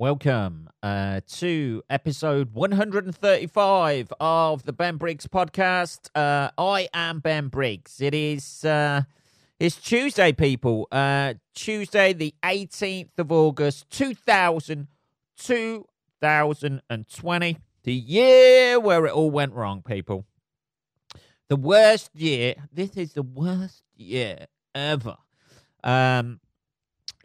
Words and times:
Welcome 0.00 0.70
uh, 0.80 1.22
to 1.26 1.82
episode 1.90 2.54
135 2.54 4.12
of 4.20 4.62
the 4.62 4.72
Ben 4.72 4.96
Briggs 4.96 5.26
podcast. 5.26 6.08
Uh, 6.14 6.50
I 6.56 6.88
am 6.94 7.18
Ben 7.18 7.48
Briggs. 7.48 8.00
It 8.00 8.14
is 8.14 8.64
uh, 8.64 9.02
it's 9.58 9.74
Tuesday, 9.74 10.32
people. 10.32 10.86
Uh, 10.92 11.34
Tuesday, 11.52 12.12
the 12.12 12.32
18th 12.44 13.18
of 13.18 13.32
August, 13.32 13.90
2000, 13.90 14.86
2020. 15.36 17.58
The 17.82 17.92
year 17.92 18.78
where 18.78 19.04
it 19.04 19.12
all 19.12 19.32
went 19.32 19.52
wrong, 19.52 19.82
people. 19.82 20.26
The 21.48 21.56
worst 21.56 22.14
year. 22.14 22.54
This 22.72 22.96
is 22.96 23.14
the 23.14 23.24
worst 23.24 23.82
year 23.96 24.46
ever. 24.76 25.16
Um, 25.82 26.38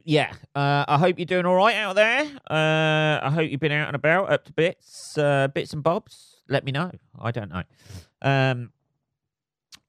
yeah, 0.06 0.34
uh, 0.56 0.86
I 0.88 0.98
hope 0.98 1.18
you're 1.18 1.26
doing 1.26 1.46
all 1.46 1.56
right 1.56 1.76
out 1.76 1.96
there. 1.96 2.24
Uh, 2.50 3.26
I 3.26 3.32
hope 3.34 3.50
you've 3.50 3.60
been 3.60 3.72
out 3.72 3.88
and 3.88 3.96
about, 3.96 4.32
up 4.32 4.46
to 4.46 4.54
bits, 4.54 5.18
uh, 5.18 5.48
bits 5.48 5.74
and 5.74 5.82
bobs. 5.82 6.42
Let 6.50 6.66
me 6.66 6.72
know. 6.72 6.92
I 7.20 7.32
don't 7.32 7.50
know. 7.50 7.64
Um, 8.22 8.72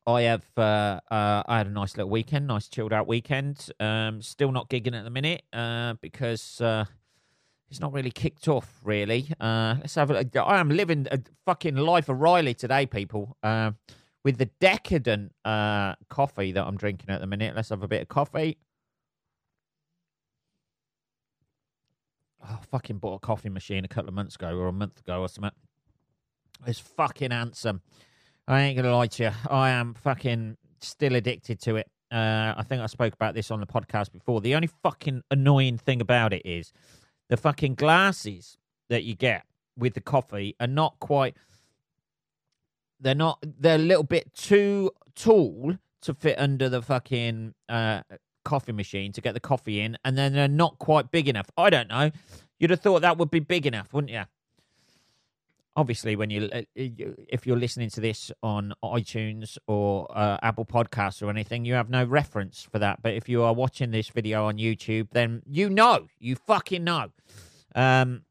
I 0.07 0.23
have. 0.23 0.45
Uh, 0.57 1.01
uh, 1.11 1.43
I 1.47 1.59
had 1.59 1.67
a 1.67 1.71
nice 1.71 1.97
little 1.97 2.11
weekend, 2.11 2.47
nice 2.47 2.69
chilled 2.69 2.93
out 2.93 3.07
weekend. 3.09 3.71
Um, 3.81 4.23
still 4.23 4.53
not 4.53 4.69
gigging 4.69 4.97
at 4.97 5.05
the 5.05 5.11
minute 5.11 5.43
uh, 5.53 5.95
because 6.01 6.61
it's 7.71 7.81
not 7.81 7.93
really 7.93 8.11
kicked 8.11 8.47
off. 8.47 8.81
Really. 8.85 9.33
Let's 9.41 9.95
have. 9.97 10.11
A, 10.11 10.27
I 10.41 10.61
am 10.61 10.69
living 10.69 11.09
a 11.11 11.21
fucking 11.47 11.77
life 11.77 12.09
of 12.09 12.21
Riley 12.21 12.55
today, 12.55 12.87
people. 12.87 13.37
With 13.43 14.39
the 14.39 14.51
decadent 14.61 15.33
coffee 15.45 16.53
that 16.53 16.65
I'm 16.65 16.77
drinking 16.77 17.11
at 17.11 17.21
the 17.21 17.27
minute. 17.27 17.57
Let's 17.57 17.71
have 17.71 17.83
a 17.83 17.89
bit 17.89 18.03
of 18.03 18.09
coffee. 18.09 18.59
Oh, 22.47 22.59
I 22.61 22.64
fucking 22.75 22.99
bought 22.99 23.15
a 23.15 23.19
coffee 23.21 23.51
machine 23.51 23.85
a 23.85 23.89
couple 23.89 24.09
of 24.09 24.15
months 24.15 24.35
ago 24.35 24.49
or 24.49 24.67
a 24.67 24.73
month 24.73 24.99
ago 24.99 25.21
or 25.21 25.29
something. 25.29 25.53
It's 26.67 26.81
fucking 26.81 27.31
handsome. 27.31 27.83
I 28.49 28.63
ain't 28.63 28.77
gonna 28.77 28.93
lie 28.93 29.07
to 29.07 29.23
you. 29.23 29.31
I 29.49 29.71
am 29.71 29.95
fucking 29.95 30.57
still 30.81 31.15
addicted 31.15 31.61
to 31.61 31.77
it. 31.77 31.89
Uh, 32.11 32.53
I 32.57 32.65
think 32.65 32.83
I 32.83 32.87
spoke 32.87 33.15
about 33.15 33.37
this 33.37 33.53
on 33.53 33.61
the 33.61 33.67
podcast 33.67 34.11
before. 34.11 34.41
The 34.41 34.57
only 34.57 34.71
fucking 34.83 35.23
annoying 35.31 35.79
thing 35.79 36.01
about 36.01 36.33
it 36.33 36.43
is 36.45 36.73
the 37.29 37.37
fucking 37.37 37.77
glasses 37.77 38.59
that 38.89 39.05
you 39.05 39.15
get 39.15 39.45
with 39.79 39.95
the 39.95 40.01
coffee 40.01 40.57
are 40.59 40.67
not 40.67 40.99
quite. 40.99 41.37
They're 42.99 43.15
not. 43.15 43.39
They're 43.61 43.77
a 43.77 43.79
little 43.79 44.03
bit 44.03 44.35
too 44.35 44.91
tall 45.15 45.75
to 46.03 46.15
fit 46.15 46.41
under 46.41 46.69
the 46.69 46.83
fucking 46.83 47.55
uh, 47.69 48.03
coffee 48.45 48.73
machine 48.73 49.13
to 49.13 49.21
get 49.21 49.35
the 49.35 49.41
coffee 49.41 49.81
in, 49.81 49.97
and 50.05 50.19
then 50.19 50.33
they're 50.33 50.49
not 50.49 50.79
quite 50.81 51.13
big 51.13 51.29
enough. 51.29 51.49
I 51.57 51.71
don't 51.71 51.89
know. 51.89 52.11
You'd 52.65 52.71
have 52.71 52.81
thought 52.81 53.03
that 53.03 53.19
would 53.19 53.31
be 53.31 53.41
big 53.41 53.67
enough, 53.67 53.93
wouldn't 53.93 54.11
you? 54.11 54.23
Obviously, 55.77 56.17
when 56.17 56.31
you 56.31 56.49
uh, 56.51 56.63
if 56.75 57.47
you're 57.47 57.59
listening 57.59 57.91
to 57.91 58.01
this 58.01 58.33
on 58.43 58.73
iTunes 58.83 59.59
or 59.67 60.11
uh, 60.17 60.39
Apple 60.41 60.65
Podcasts 60.65 61.23
or 61.23 61.29
anything, 61.29 61.67
you 61.67 61.75
have 61.75 61.91
no 61.91 62.05
reference 62.05 62.63
for 62.63 62.79
that. 62.79 63.03
But 63.03 63.13
if 63.13 63.29
you 63.29 63.43
are 63.43 63.53
watching 63.53 63.91
this 63.91 64.09
video 64.09 64.47
on 64.47 64.57
YouTube, 64.57 65.09
then 65.13 65.43
you 65.47 65.69
know, 65.69 66.07
you 66.19 66.37
fucking 66.37 66.85
know. 66.85 67.09
Um, 67.75 68.23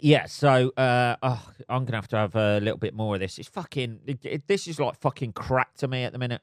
yeah, 0.00 0.26
so 0.26 0.72
uh, 0.76 1.14
oh, 1.22 1.48
I'm 1.68 1.84
gonna 1.84 1.98
have 1.98 2.08
to 2.08 2.16
have 2.16 2.34
a 2.34 2.58
little 2.58 2.76
bit 2.76 2.92
more 2.92 3.14
of 3.14 3.20
this. 3.20 3.38
It's 3.38 3.48
fucking. 3.48 4.00
It, 4.04 4.18
it, 4.24 4.48
this 4.48 4.66
is 4.66 4.80
like 4.80 4.98
fucking 4.98 5.32
crack 5.32 5.76
to 5.76 5.86
me 5.86 6.02
at 6.02 6.12
the 6.12 6.18
minute. 6.18 6.42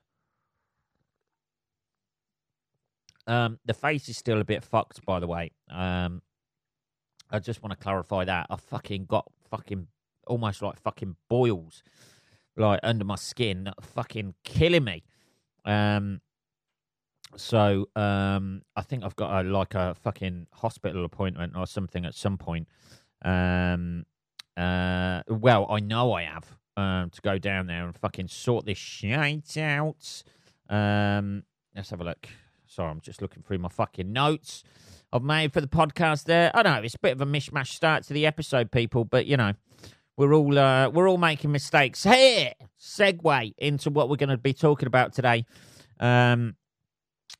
Um, 3.28 3.59
the 3.66 3.73
face 3.73 4.08
is 4.08 4.16
still 4.16 4.40
a 4.40 4.46
bit 4.46 4.64
fucked, 4.64 5.06
by 5.06 5.20
the 5.20 5.28
way. 5.28 5.52
Um, 5.70 6.22
I 7.32 7.40
just 7.40 7.64
want 7.64 7.72
to 7.72 7.84
clarify 7.84 8.26
that. 8.26 8.48
I 8.50 8.56
fucking 8.56 9.06
got 9.06 9.26
fucking 9.50 9.88
almost 10.28 10.62
like 10.62 10.80
fucking 10.80 11.16
boils 11.30 11.84
like 12.58 12.80
under 12.84 13.06
my 13.06 13.16
skin, 13.16 13.72
fucking 13.82 14.36
killing 14.44 14.84
me. 14.84 15.03
Um, 15.66 16.22
so 17.38 17.88
um, 17.96 18.64
I 18.75 18.81
think 18.81 19.03
I've 19.03 19.16
got 19.16 19.46
a, 19.46 19.50
like 19.50 19.74
a 19.74 19.96
fucking 19.96 20.47
hospital 20.53 21.06
appointment 21.06 21.53
or 21.56 21.66
something 21.66 22.06
at 22.06 22.14
some 22.16 22.38
point. 22.38 22.68
Um, 23.24 24.06
uh, 24.58 25.22
well, 25.30 25.68
I 25.70 25.80
know 25.80 26.14
I 26.14 26.24
have 26.24 26.58
um, 26.75 27.09
to 27.12 27.22
go 27.22 27.38
down 27.38 27.68
there 27.68 27.86
and 27.86 27.96
fucking 27.96 28.28
sort 28.28 28.66
this 28.66 28.78
shit 28.78 29.58
out. 29.58 30.24
Um, 30.70 31.44
let's 31.75 31.90
have 31.91 32.02
a 32.02 32.06
look. 32.06 32.28
Sorry, 32.68 32.90
I'm 32.90 33.02
just 33.02 33.22
looking 33.22 33.44
through 33.44 33.59
my 33.59 33.70
fucking 33.70 34.12
notes 34.12 34.64
I've 35.13 35.23
made 35.23 35.51
for 35.53 35.59
the 35.59 35.67
podcast. 35.67 36.23
There, 36.23 36.51
I 36.53 36.61
know 36.63 36.81
it's 36.81 36.95
a 36.95 36.99
bit 36.99 37.11
of 37.11 37.22
a 37.22 37.25
mishmash 37.25 37.67
start 37.67 38.03
to 38.05 38.13
the 38.13 38.25
episode, 38.25 38.72
people, 38.72 39.03
but 39.03 39.25
you 39.25 39.35
know, 39.35 39.53
we're 40.16 40.33
all 40.33 40.57
uh, 40.57 40.89
we're 40.89 41.09
all 41.09 41.17
making 41.17 41.51
mistakes. 41.51 42.03
Here, 42.03 42.53
segue 42.79 43.53
into 43.57 43.89
what 43.89 44.09
we're 44.09 44.16
going 44.16 44.29
to 44.29 44.38
be 44.38 44.53
talking 44.53 44.88
about 44.88 45.13
today. 45.13 45.45
Um, 45.99 46.55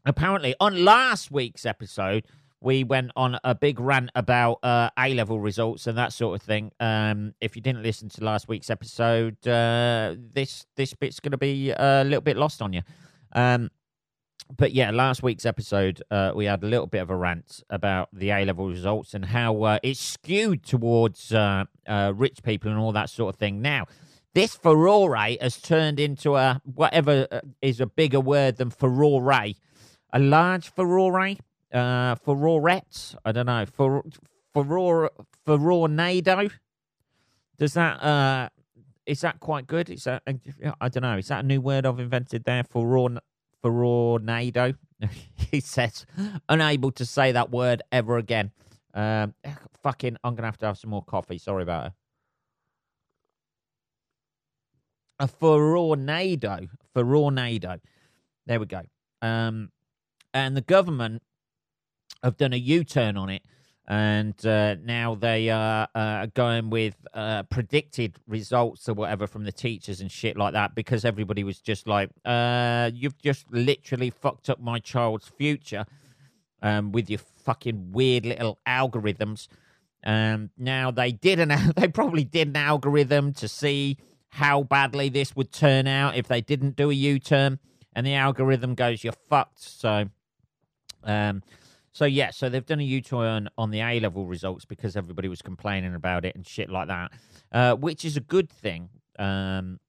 apparently, 0.05 0.53
on 0.59 0.83
last 0.83 1.31
week's 1.31 1.65
episode, 1.65 2.25
we 2.59 2.83
went 2.83 3.11
on 3.15 3.37
a 3.43 3.55
big 3.55 3.79
rant 3.79 4.11
about 4.15 4.59
uh, 4.63 4.89
A 4.99 5.13
level 5.13 5.39
results 5.39 5.88
and 5.88 5.97
that 5.97 6.11
sort 6.11 6.35
of 6.35 6.45
thing. 6.45 6.71
Um, 6.79 7.33
if 7.39 7.55
you 7.55 7.61
didn't 7.61 7.83
listen 7.83 8.09
to 8.09 8.23
last 8.23 8.49
week's 8.49 8.69
episode, 8.69 9.35
uh, 9.47 10.15
this 10.33 10.65
this 10.75 10.93
bit's 10.93 11.21
going 11.21 11.31
to 11.31 11.38
be 11.38 11.71
a 11.71 12.03
little 12.03 12.21
bit 12.21 12.35
lost 12.35 12.61
on 12.61 12.73
you. 12.73 12.81
Um, 13.33 13.69
but 14.57 14.74
yeah, 14.74 14.91
last 14.91 15.24
week's 15.24 15.46
episode, 15.46 16.02
uh, 16.12 16.31
we 16.35 16.46
had 16.46 16.63
a 16.63 16.68
little 16.68 16.88
bit 16.88 17.00
of 17.00 17.09
a 17.09 17.16
rant 17.16 17.63
about 17.69 18.09
the 18.13 18.29
A 18.31 18.46
level 18.46 18.68
results 18.68 19.13
and 19.13 19.25
how 19.25 19.63
uh, 19.63 19.79
it's 19.84 20.00
skewed 20.00 20.63
towards 20.63 21.34
uh, 21.34 21.66
uh, 21.88 22.13
rich 22.16 22.44
people 22.44 22.69
and 22.69 22.80
all 22.80 22.91
that 22.91 23.09
sort 23.09 23.34
of 23.34 23.40
thing. 23.40 23.62
Now, 23.62 23.85
this 24.34 24.56
furore 24.56 25.16
has 25.16 25.62
turned 25.62 26.00
into 26.00 26.35
a 26.35 26.62
whatever 26.63 27.28
uh, 27.31 27.41
is 27.62 27.80
a 27.81 27.85
bigger 27.85 28.19
word 28.19 28.57
than 28.57 28.69
furore, 28.69 29.31
a 29.31 30.19
large 30.19 30.72
furore, 30.72 31.35
uh, 31.74 32.16
furorette. 32.16 33.16
I 33.25 33.31
don't 33.31 33.46
know, 33.46 33.66
for 33.66 34.03
furore, 34.53 35.12
furorenado. 35.46 36.51
Does 37.57 37.74
that 37.74 38.01
uh, 38.01 38.50
is 39.06 39.22
that 39.22 39.40
quite 39.40 39.68
good? 39.68 39.90
Is 39.90 40.06
that 40.06 40.24
I 40.80 40.90
don't 40.90 41.03
know? 41.03 41.18
Is 41.18 41.28
that 41.28 41.44
a 41.44 41.47
new 41.47 41.62
word 41.62 41.85
I've 41.85 42.00
invented 42.00 42.44
there? 42.46 42.63
Furore 42.63 43.19
Furonado. 43.63 44.75
he 45.51 45.59
says, 45.59 46.05
unable 46.47 46.91
to 46.91 47.05
say 47.05 47.31
that 47.31 47.49
word 47.49 47.81
ever 47.91 48.17
again. 48.17 48.51
Um, 48.94 49.33
fucking, 49.81 50.17
I'm 50.23 50.33
going 50.33 50.44
to 50.44 50.47
have 50.47 50.57
to 50.59 50.66
have 50.67 50.77
some 50.77 50.89
more 50.89 51.03
coffee. 51.03 51.38
Sorry 51.38 51.63
about 51.63 51.88
it. 51.88 51.94
A 55.19 55.27
Furonado. 55.27 56.69
Furonado. 56.95 57.79
There 58.45 58.59
we 58.59 58.66
go. 58.66 58.81
Um, 59.21 59.71
and 60.33 60.55
the 60.57 60.61
government 60.61 61.21
have 62.23 62.38
done 62.38 62.53
a 62.53 62.57
U 62.57 62.83
turn 62.83 63.17
on 63.17 63.29
it 63.29 63.44
and 63.91 64.46
uh, 64.46 64.75
now 64.85 65.16
they 65.16 65.50
are 65.50 65.85
uh, 65.94 66.25
going 66.28 66.69
with 66.69 66.96
uh, 67.13 67.44
predicted 67.44 68.16
results 68.25 68.88
or 68.88 68.94
whatever 68.94 69.28
from 69.28 69.44
the 69.44 69.52
teachers 69.52 70.00
and 70.00 70.09
shit 70.09 70.38
like 70.38 70.53
that 70.53 70.74
because 70.75 71.03
everybody 71.03 71.44
was 71.44 71.59
just 71.59 71.88
like, 71.90 72.09
uh, 72.24 72.90
"You've 72.94 73.22
just 73.22 73.51
literally 73.51 74.09
fucked 74.09 74.50
up 74.50 74.62
my 74.62 74.80
child's 74.80 75.28
future 75.28 75.85
um, 76.62 76.94
with 76.94 77.09
your 77.09 77.19
fucking 77.44 77.91
weird 77.91 78.25
little 78.25 78.59
algorithms." 78.66 79.50
Um, 80.06 80.51
now 80.57 80.91
they 80.91 81.12
did 81.12 81.41
an 81.41 81.51
they 81.75 81.90
probably 81.90 82.24
did 82.24 82.47
an 82.47 82.56
algorithm 82.56 83.34
to 83.34 83.50
see 83.50 83.97
how 84.30 84.63
badly 84.63 85.09
this 85.09 85.35
would 85.35 85.51
turn 85.51 85.85
out 85.85 86.16
if 86.16 86.30
they 86.30 86.40
didn't 86.40 86.78
do 86.78 86.91
a 86.91 86.94
U 86.94 87.19
turn, 87.19 87.59
and 87.94 88.07
the 88.07 88.13
algorithm 88.13 88.74
goes, 88.74 89.03
"You're 89.03 89.12
fucked." 89.30 89.59
So. 89.59 90.06
Um, 91.03 91.41
so 91.94 92.06
yeah, 92.06 92.31
so 92.31 92.50
they've 92.50 92.66
done 92.66 92.79
a 92.79 92.84
U-turn 92.84 93.50
on 93.57 93.72
the 93.72 93.81
A 93.81 94.00
level 94.00 94.25
results 94.25 94.66
because 94.66 94.96
everybody 94.96 95.27
was 95.27 95.42
complaining 95.42 95.94
about 95.94 96.24
it 96.25 96.36
and 96.36 96.48
shit 96.48 96.69
like 96.69 96.88
that, 96.88 97.12
uh, 97.51 97.75
which 97.75 98.06
is 98.06 98.15
a 98.15 98.21
good 98.21 98.50
thing. 98.50 98.89
Um, 99.19 99.80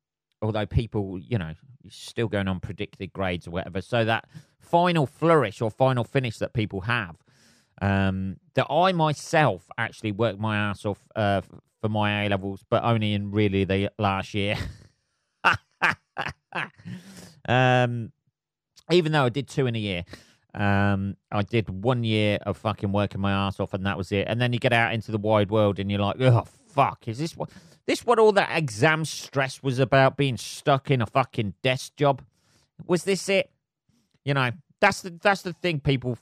although 0.41 0.67
people, 0.67 1.19
you 1.21 1.39
know, 1.39 1.55
still 1.89 2.29
going 2.29 2.49
on 2.49 2.61
predicted 2.61 3.13
grades 3.13 3.47
or 3.47 3.53
whatever. 3.53 3.81
So 3.81 4.05
that 4.05 4.27
final 4.59 5.07
flourish 5.07 5.61
or 5.61 5.71
final 5.71 6.03
finish 6.03 6.39
that 6.39 6.53
people 6.53 6.83
have, 6.83 7.17
um, 7.81 8.37
that 8.55 8.67
I 8.69 8.93
myself 8.93 9.69
actually 9.79 10.13
worked 10.13 10.41
my 10.41 10.57
ass 10.57 10.85
off 10.85 11.07
uh, 11.15 11.41
for 11.81 11.89
my 11.89 12.25
A 12.25 12.29
levels, 12.29 12.65
but 12.69 12.83
only 12.83 13.13
in 13.13 13.31
really 13.31 13.65
the 13.65 13.91
last 13.99 14.35
year. 14.35 14.57
um, 17.49 18.13
even 18.91 19.13
though 19.13 19.25
I 19.25 19.29
did 19.29 19.49
two 19.49 19.67
in 19.67 19.77
a 19.77 19.79
year. 19.79 20.05
Um, 20.55 21.17
I 21.31 21.43
did 21.43 21.69
one 21.71 22.05
year 22.05 22.39
of 22.43 22.57
fucking 22.59 22.93
working 22.93 23.21
my 23.21 23.33
ass 23.33 23.59
off, 23.59 23.75
and 23.75 23.87
that 23.87 23.97
was 23.97 24.13
it. 24.13 24.27
And 24.29 24.41
then 24.41 24.53
you 24.53 24.59
get 24.59 24.73
out 24.73 24.93
into 24.93 25.11
the 25.13 25.19
wide 25.19 25.51
world, 25.51 25.79
and 25.79 25.91
you're 25.91 26.01
like, 26.01 26.21
oh 26.21 26.45
fuck, 26.69 27.09
is 27.09 27.19
this 27.19 27.37
what 27.37 27.51
this 27.87 28.05
what 28.05 28.19
all 28.19 28.33
that 28.33 28.51
exam 28.57 29.05
stress 29.05 29.63
was 29.63 29.79
about? 29.79 30.17
Being 30.17 30.37
stuck 30.37 30.91
in 30.91 31.01
a 31.01 31.07
fucking 31.07 31.55
desk 31.63 31.97
job? 31.97 32.23
Was 32.87 33.05
this 33.05 33.29
it? 33.29 33.51
You 34.25 34.35
know, 34.35 34.51
that's 34.81 35.03
the 35.03 35.11
that's 35.23 35.43
the 35.43 35.53
thing. 35.53 35.81
People 35.81 36.19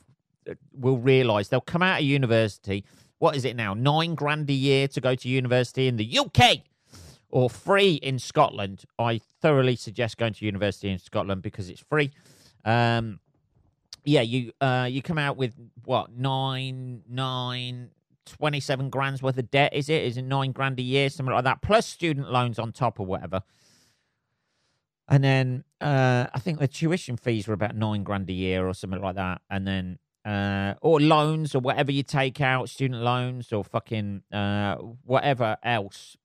uh, 0.48 0.54
will 0.72 0.98
realize 0.98 1.48
they'll 1.48 1.60
come 1.60 1.82
out 1.82 2.00
of 2.00 2.04
university 2.06 2.84
what 3.20 3.36
is 3.36 3.44
it 3.44 3.54
now? 3.54 3.74
Nine 3.74 4.14
grand 4.14 4.48
a 4.50 4.54
year 4.54 4.88
to 4.88 5.00
go 5.00 5.14
to 5.14 5.28
university 5.28 5.86
in 5.86 5.96
the 5.96 6.18
UK 6.18 6.60
or 7.28 7.48
free 7.48 7.94
in 7.94 8.18
Scotland. 8.18 8.84
I 8.98 9.20
thoroughly 9.42 9.76
suggest 9.76 10.16
going 10.16 10.32
to 10.32 10.44
university 10.44 10.88
in 10.88 10.98
Scotland 10.98 11.42
because 11.42 11.68
it's 11.68 11.82
free. 11.82 12.12
Um, 12.64 13.20
yeah, 14.04 14.22
you 14.22 14.52
uh, 14.60 14.88
you 14.90 15.02
come 15.02 15.18
out 15.18 15.36
with 15.36 15.54
what 15.84 16.12
nine 16.12 17.02
nine 17.08 17.90
27 18.26 18.90
grand's 18.90 19.22
worth 19.22 19.38
of 19.38 19.50
debt, 19.50 19.72
is 19.74 19.88
it? 19.88 20.02
Is 20.02 20.16
it 20.16 20.22
nine 20.22 20.52
grand 20.52 20.78
a 20.78 20.82
year, 20.82 21.08
something 21.08 21.34
like 21.34 21.44
that, 21.44 21.62
plus 21.62 21.86
student 21.86 22.30
loans 22.30 22.58
on 22.58 22.72
top 22.72 23.00
or 23.00 23.06
whatever. 23.06 23.42
And 25.08 25.24
then 25.24 25.64
uh, 25.80 26.26
I 26.32 26.38
think 26.38 26.60
the 26.60 26.68
tuition 26.68 27.16
fees 27.16 27.48
were 27.48 27.54
about 27.54 27.74
nine 27.74 28.04
grand 28.04 28.30
a 28.30 28.32
year 28.32 28.66
or 28.68 28.74
something 28.74 29.00
like 29.00 29.16
that. 29.16 29.42
And 29.50 29.66
then, 29.66 29.98
uh, 30.24 30.74
or 30.80 31.00
loans 31.00 31.54
or 31.54 31.58
whatever 31.58 31.90
you 31.90 32.04
take 32.04 32.40
out, 32.40 32.68
student 32.68 33.02
loans 33.02 33.52
or 33.52 33.64
fucking 33.64 34.22
uh, 34.32 34.76
whatever 35.04 35.56
else. 35.64 36.16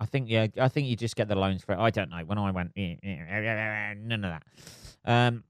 I 0.00 0.06
think, 0.06 0.28
yeah, 0.28 0.48
I 0.60 0.66
think 0.66 0.88
you 0.88 0.96
just 0.96 1.14
get 1.14 1.28
the 1.28 1.36
loans 1.36 1.62
for 1.62 1.72
it. 1.72 1.78
I 1.78 1.90
don't 1.90 2.10
know. 2.10 2.24
When 2.26 2.36
I 2.36 2.50
went, 2.50 2.72
none 2.74 4.24
of 4.24 4.32
that. 4.32 4.42
Um, 5.04 5.44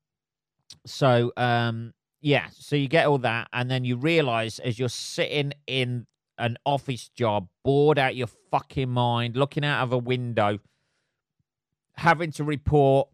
so, 0.87 1.33
um, 1.37 1.93
yeah, 2.21 2.47
so 2.53 2.77
you 2.77 2.89
get 2.89 3.07
all 3.07 3.19
that, 3.19 3.49
and 3.53 3.71
then 3.71 3.85
you 3.85 3.97
realize 3.97 4.59
as 4.59 4.79
you're 4.79 4.89
sitting 4.89 5.53
in 5.67 6.07
an 6.39 6.57
office 6.65 7.09
job, 7.09 7.49
bored 7.65 7.99
out 7.99 8.17
your 8.17 8.29
fucking 8.51 8.89
mind, 8.89 9.37
looking 9.37 9.65
out 9.65 9.83
of 9.83 9.93
a 9.93 9.99
window, 9.99 10.59
having 11.97 12.33
to 12.33 12.45
report, 12.45 13.09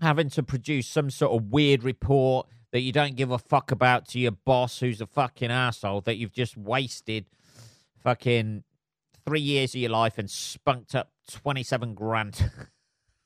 having 0.00 0.30
to 0.30 0.42
produce 0.42 0.88
some 0.88 1.10
sort 1.10 1.32
of 1.32 1.50
weird 1.50 1.84
report 1.84 2.48
that 2.72 2.80
you 2.80 2.90
don't 2.90 3.16
give 3.16 3.30
a 3.30 3.38
fuck 3.38 3.70
about 3.70 4.08
to 4.08 4.18
your 4.18 4.32
boss, 4.32 4.80
who's 4.80 5.00
a 5.00 5.06
fucking 5.06 5.50
asshole, 5.50 6.00
that 6.00 6.16
you've 6.16 6.32
just 6.32 6.56
wasted 6.56 7.26
fucking 8.02 8.64
three 9.24 9.40
years 9.40 9.74
of 9.74 9.80
your 9.80 9.90
life 9.90 10.18
and 10.18 10.30
spunked 10.30 10.94
up 10.94 11.12
27 11.30 11.94
grand. 11.94 12.50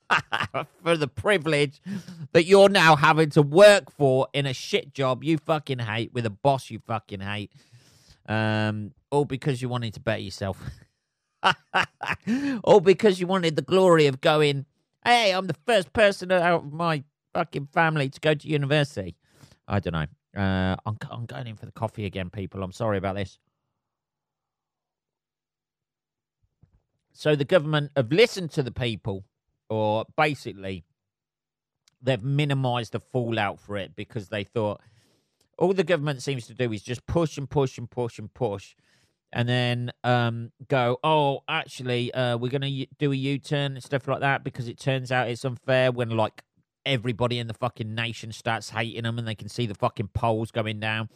for 0.83 0.97
the 0.97 1.07
privilege 1.07 1.81
that 2.33 2.45
you're 2.45 2.69
now 2.69 2.95
having 2.95 3.29
to 3.31 3.41
work 3.41 3.91
for 3.91 4.27
in 4.33 4.45
a 4.45 4.53
shit 4.53 4.93
job 4.93 5.23
you 5.23 5.37
fucking 5.37 5.79
hate 5.79 6.13
with 6.13 6.25
a 6.25 6.29
boss 6.29 6.69
you 6.69 6.79
fucking 6.79 7.19
hate. 7.19 7.51
Um, 8.27 8.93
all 9.11 9.25
because 9.25 9.61
you 9.61 9.69
wanted 9.69 9.93
to 9.95 9.99
better 9.99 10.21
yourself. 10.21 10.61
all 12.63 12.79
because 12.79 13.19
you 13.19 13.27
wanted 13.27 13.55
the 13.55 13.61
glory 13.61 14.07
of 14.07 14.21
going, 14.21 14.65
hey, 15.05 15.31
I'm 15.31 15.47
the 15.47 15.55
first 15.65 15.93
person 15.93 16.31
out 16.31 16.65
of 16.65 16.73
my 16.73 17.03
fucking 17.33 17.67
family 17.67 18.09
to 18.09 18.19
go 18.19 18.33
to 18.33 18.47
university. 18.47 19.15
I 19.67 19.79
don't 19.79 19.93
know. 19.93 20.41
Uh, 20.41 20.75
I'm, 20.85 20.97
I'm 21.09 21.25
going 21.25 21.47
in 21.47 21.55
for 21.55 21.65
the 21.65 21.71
coffee 21.71 22.05
again, 22.05 22.29
people. 22.29 22.63
I'm 22.63 22.71
sorry 22.71 22.97
about 22.97 23.15
this. 23.15 23.39
So 27.13 27.35
the 27.35 27.45
government 27.45 27.91
have 27.95 28.11
listened 28.11 28.51
to 28.51 28.63
the 28.63 28.71
people 28.71 29.23
or 29.69 30.05
basically 30.15 30.83
they've 32.01 32.23
minimized 32.23 32.93
the 32.93 32.99
fallout 32.99 33.59
for 33.59 33.77
it 33.77 33.95
because 33.95 34.29
they 34.29 34.43
thought 34.43 34.79
all 35.57 35.73
the 35.73 35.83
government 35.83 36.21
seems 36.21 36.45
to 36.47 36.53
do 36.53 36.71
is 36.71 36.83
just 36.83 37.05
push 37.07 37.37
and 37.37 37.49
push 37.49 37.77
and 37.77 37.89
push 37.89 38.19
and 38.19 38.33
push 38.33 38.75
and 39.33 39.49
then 39.49 39.91
um, 40.03 40.51
go, 40.67 40.99
oh, 41.03 41.41
actually, 41.49 42.13
uh, 42.13 42.37
we're 42.37 42.49
going 42.49 42.61
to 42.61 42.87
do 42.97 43.11
a 43.11 43.15
U 43.15 43.39
turn 43.39 43.73
and 43.73 43.83
stuff 43.83 44.07
like 44.07 44.21
that 44.21 44.43
because 44.43 44.67
it 44.67 44.79
turns 44.79 45.11
out 45.11 45.27
it's 45.27 45.43
unfair 45.43 45.91
when, 45.91 46.11
like, 46.11 46.43
everybody 46.85 47.37
in 47.37 47.47
the 47.47 47.53
fucking 47.53 47.93
nation 47.93 48.31
starts 48.31 48.69
hating 48.69 49.03
them 49.03 49.19
and 49.19 49.27
they 49.27 49.35
can 49.35 49.49
see 49.49 49.65
the 49.65 49.75
fucking 49.75 50.09
polls 50.13 50.51
going 50.51 50.79
down. 50.79 51.09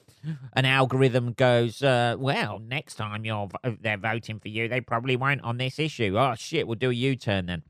An 0.54 0.66
algorithm 0.66 1.32
goes, 1.32 1.82
uh, 1.82 2.16
well, 2.20 2.60
next 2.60 2.96
time 2.96 3.24
you're 3.26 3.50
they're 3.80 3.98
voting 3.98 4.40
for 4.40 4.50
you, 4.50 4.68
they 4.68 4.82
probably 4.82 5.16
won't 5.16 5.42
on 5.42 5.58
this 5.58 5.80
issue. 5.80 6.16
Oh, 6.18 6.36
shit, 6.36 6.68
we'll 6.68 6.76
do 6.76 6.90
a 6.90 6.94
U 6.94 7.16
turn 7.16 7.46
then. 7.46 7.64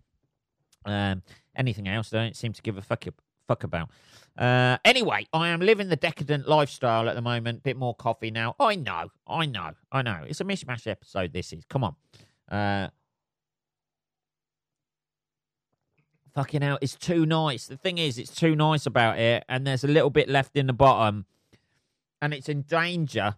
Um, 0.86 1.24
anything 1.56 1.88
else, 1.88 2.10
they 2.10 2.18
don't 2.18 2.36
seem 2.36 2.54
to 2.54 2.62
give 2.62 2.78
a 2.78 2.82
fuck, 2.82 3.06
fuck 3.48 3.64
about. 3.64 3.90
Uh, 4.38 4.78
anyway, 4.86 5.28
I 5.34 5.50
am 5.50 5.60
living 5.60 5.90
the 5.90 5.96
decadent 5.96 6.48
lifestyle 6.48 7.10
at 7.10 7.16
the 7.16 7.22
moment. 7.22 7.64
Bit 7.64 7.78
more 7.78 7.94
coffee 7.94 8.32
now. 8.32 8.56
I 8.60 8.76
know, 8.76 9.12
I 9.28 9.46
know, 9.46 9.72
I 9.92 10.02
know. 10.02 10.24
It's 10.26 10.42
a 10.42 10.46
mishmash 10.46 10.88
episode. 10.88 11.34
This 11.34 11.52
is. 11.54 11.64
Come 11.70 11.84
on. 11.84 11.96
Uh, 12.50 12.90
fucking 16.34 16.62
hell, 16.62 16.80
it's 16.82 16.96
too 16.96 17.26
nice. 17.26 17.68
The 17.68 17.78
thing 17.78 17.98
is, 17.98 18.18
it's 18.18 18.34
too 18.34 18.56
nice 18.56 18.86
about 18.86 19.20
it, 19.20 19.44
and 19.50 19.68
there's 19.68 19.84
a 19.84 19.88
little 19.88 20.10
bit 20.10 20.30
left 20.30 20.56
in 20.56 20.68
the 20.68 20.74
bottom, 20.74 21.26
and 22.22 22.34
it's 22.34 22.50
in 22.50 22.64
danger. 22.64 23.36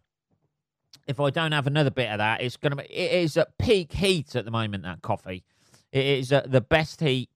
If 1.08 1.20
I 1.20 1.32
don't 1.32 1.52
have 1.52 1.68
another 1.68 1.92
bit 1.92 2.10
of 2.10 2.20
that, 2.20 2.42
it's 2.42 2.56
gonna 2.56 2.76
be. 2.76 2.84
It 2.84 3.12
is 3.12 3.36
at 3.36 3.58
peak 3.58 3.94
heat 3.94 4.36
at 4.36 4.46
the 4.46 4.52
moment. 4.52 4.84
That 4.84 5.02
coffee, 5.02 5.44
it 5.92 6.06
is 6.06 6.32
at 6.32 6.52
the 6.52 6.62
best 6.62 7.02
heat 7.02 7.30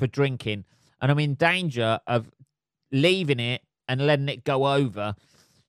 for 0.00 0.08
drinking, 0.08 0.64
and 1.00 1.12
I'm 1.12 1.18
in 1.18 1.34
danger 1.34 2.00
of 2.06 2.30
leaving 2.90 3.38
it 3.38 3.62
and 3.86 4.06
letting 4.06 4.28
it 4.28 4.44
go 4.44 4.66
over 4.66 5.14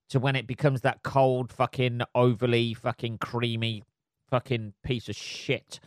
to 0.10 0.19
when 0.19 0.36
it 0.36 0.48
becomes 0.48 0.81
that 0.81 1.04
cold, 1.04 1.51
fucking 1.51 2.01
overly 2.16 2.74
fucking 2.74 3.18
creamy, 3.19 3.83
fucking 4.30 4.74
piece 4.83 5.10
of 5.10 5.16
shit 5.16 5.80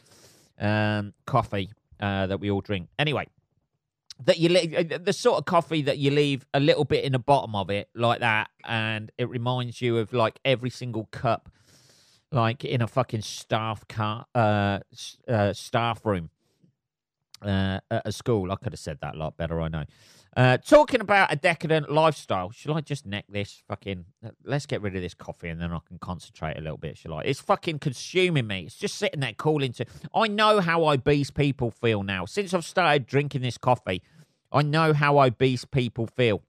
um, 0.61 1.15
coffee 1.27 1.73
uh, 1.99 2.27
that 2.27 2.39
we 2.39 2.51
all 2.51 2.61
drink. 2.61 2.89
Anyway, 2.99 3.27
that 4.23 4.39
you 4.39 4.51
leave 4.51 4.75
uh, 4.75 4.99
the 4.99 5.13
sort 5.13 5.39
of 5.39 5.47
coffee 5.47 5.81
that 5.83 5.97
you 5.97 6.11
leave 6.11 6.47
a 6.53 6.61
little 6.61 6.85
bit 6.85 7.03
in 7.03 7.13
the 7.13 7.19
bottom 7.19 7.57
of 7.57 7.71
it, 7.71 7.89
like 7.95 8.21
that, 8.21 8.51
and 8.65 9.11
it 9.17 9.29
reminds 9.29 9.81
you 9.81 9.97
of 9.97 10.13
like 10.13 10.39
every 10.45 10.71
single 10.71 11.07
cup, 11.07 11.51
like 12.31 12.63
in 12.63 12.83
a 12.83 12.87
fucking 12.87 13.23
staff 13.23 13.89
car, 13.89 14.27
uh, 14.35 14.81
uh 15.27 15.55
staff 15.55 16.05
room 16.05 16.29
uh, 17.45 17.81
at 17.91 18.03
a 18.07 18.13
school. 18.13 18.51
I 18.51 18.57
could 18.57 18.73
have 18.73 18.81
said 18.81 18.99
that 19.03 19.15
a 19.15 19.19
lot 19.19 19.37
better, 19.37 19.61
I 19.61 19.69
know. 19.69 19.85
Uh, 20.37 20.57
talking 20.57 21.01
about 21.01 21.33
a 21.33 21.37
decadent 21.37 21.93
lifestyle, 21.93 22.51
shall 22.51 22.75
I 22.75 22.81
just 22.81 23.07
neck 23.07 23.27
this? 23.29 23.63
Fucking, 23.69 24.05
let's 24.45 24.67
get 24.67 24.83
rid 24.83 24.97
of 24.97 25.03
this 25.03 25.15
coffee 25.15 25.49
and 25.49 25.61
then 25.61 25.73
I 25.73 25.79
can 25.87 25.99
concentrate 25.99 26.57
a 26.57 26.61
little 26.61 26.77
bit, 26.77 26.99
shall 26.99 27.15
I? 27.15 27.23
It's 27.23 27.41
fucking 27.41 27.79
consuming 27.79 28.49
me. 28.49 28.63
It's 28.63 28.75
just 28.75 28.97
sitting 28.97 29.21
there 29.21 29.33
calling 29.33 29.73
to. 29.75 29.87
I 30.13 30.27
know 30.27 30.59
how 30.61 30.89
obese 30.89 31.31
people 31.31 31.71
feel 31.71 32.03
now. 32.03 32.25
Since 32.25 32.53
I've 32.53 32.65
started 32.65 33.07
drinking 33.07 33.43
this 33.43 33.59
coffee, 33.59 34.03
I 34.51 34.63
know 34.63 34.93
how 34.93 35.21
obese 35.21 35.65
people 35.65 36.09
feel 36.09 36.43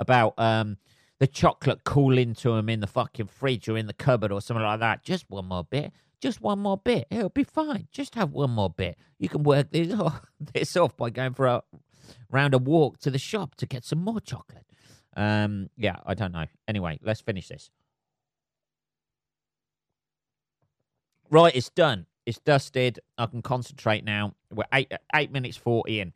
about 0.00 0.34
um, 0.36 0.78
the 1.20 1.28
chocolate 1.28 1.84
cooling 1.84 2.34
to 2.34 2.56
them 2.56 2.68
in 2.68 2.80
the 2.80 2.88
fucking 2.88 3.26
fridge 3.28 3.68
or 3.68 3.78
in 3.78 3.86
the 3.86 3.92
cupboard 3.92 4.32
or 4.32 4.40
something 4.40 4.64
like 4.64 4.80
that. 4.80 5.04
Just 5.04 5.30
one 5.30 5.46
more 5.46 5.64
bit. 5.64 5.92
Just 6.24 6.40
one 6.40 6.60
more 6.60 6.78
bit. 6.78 7.06
It'll 7.10 7.28
be 7.28 7.44
fine. 7.44 7.86
Just 7.92 8.14
have 8.14 8.32
one 8.32 8.48
more 8.48 8.70
bit. 8.70 8.96
You 9.18 9.28
can 9.28 9.42
work 9.42 9.70
this 9.70 9.92
off, 10.00 10.22
this 10.40 10.74
off 10.74 10.96
by 10.96 11.10
going 11.10 11.34
for 11.34 11.44
a 11.44 11.62
round 12.30 12.54
a 12.54 12.58
walk 12.58 12.96
to 13.00 13.10
the 13.10 13.18
shop 13.18 13.56
to 13.56 13.66
get 13.66 13.84
some 13.84 13.98
more 13.98 14.20
chocolate. 14.20 14.64
Um, 15.14 15.68
yeah, 15.76 15.96
I 16.06 16.14
don't 16.14 16.32
know. 16.32 16.46
Anyway, 16.66 16.98
let's 17.02 17.20
finish 17.20 17.48
this. 17.48 17.68
Right, 21.28 21.54
it's 21.54 21.68
done. 21.68 22.06
It's 22.24 22.38
dusted. 22.38 23.00
I 23.18 23.26
can 23.26 23.42
concentrate 23.42 24.02
now. 24.02 24.32
We're 24.50 24.64
eight 24.72 24.90
eight 25.14 25.30
minutes 25.30 25.58
forty 25.58 26.00
in. 26.00 26.14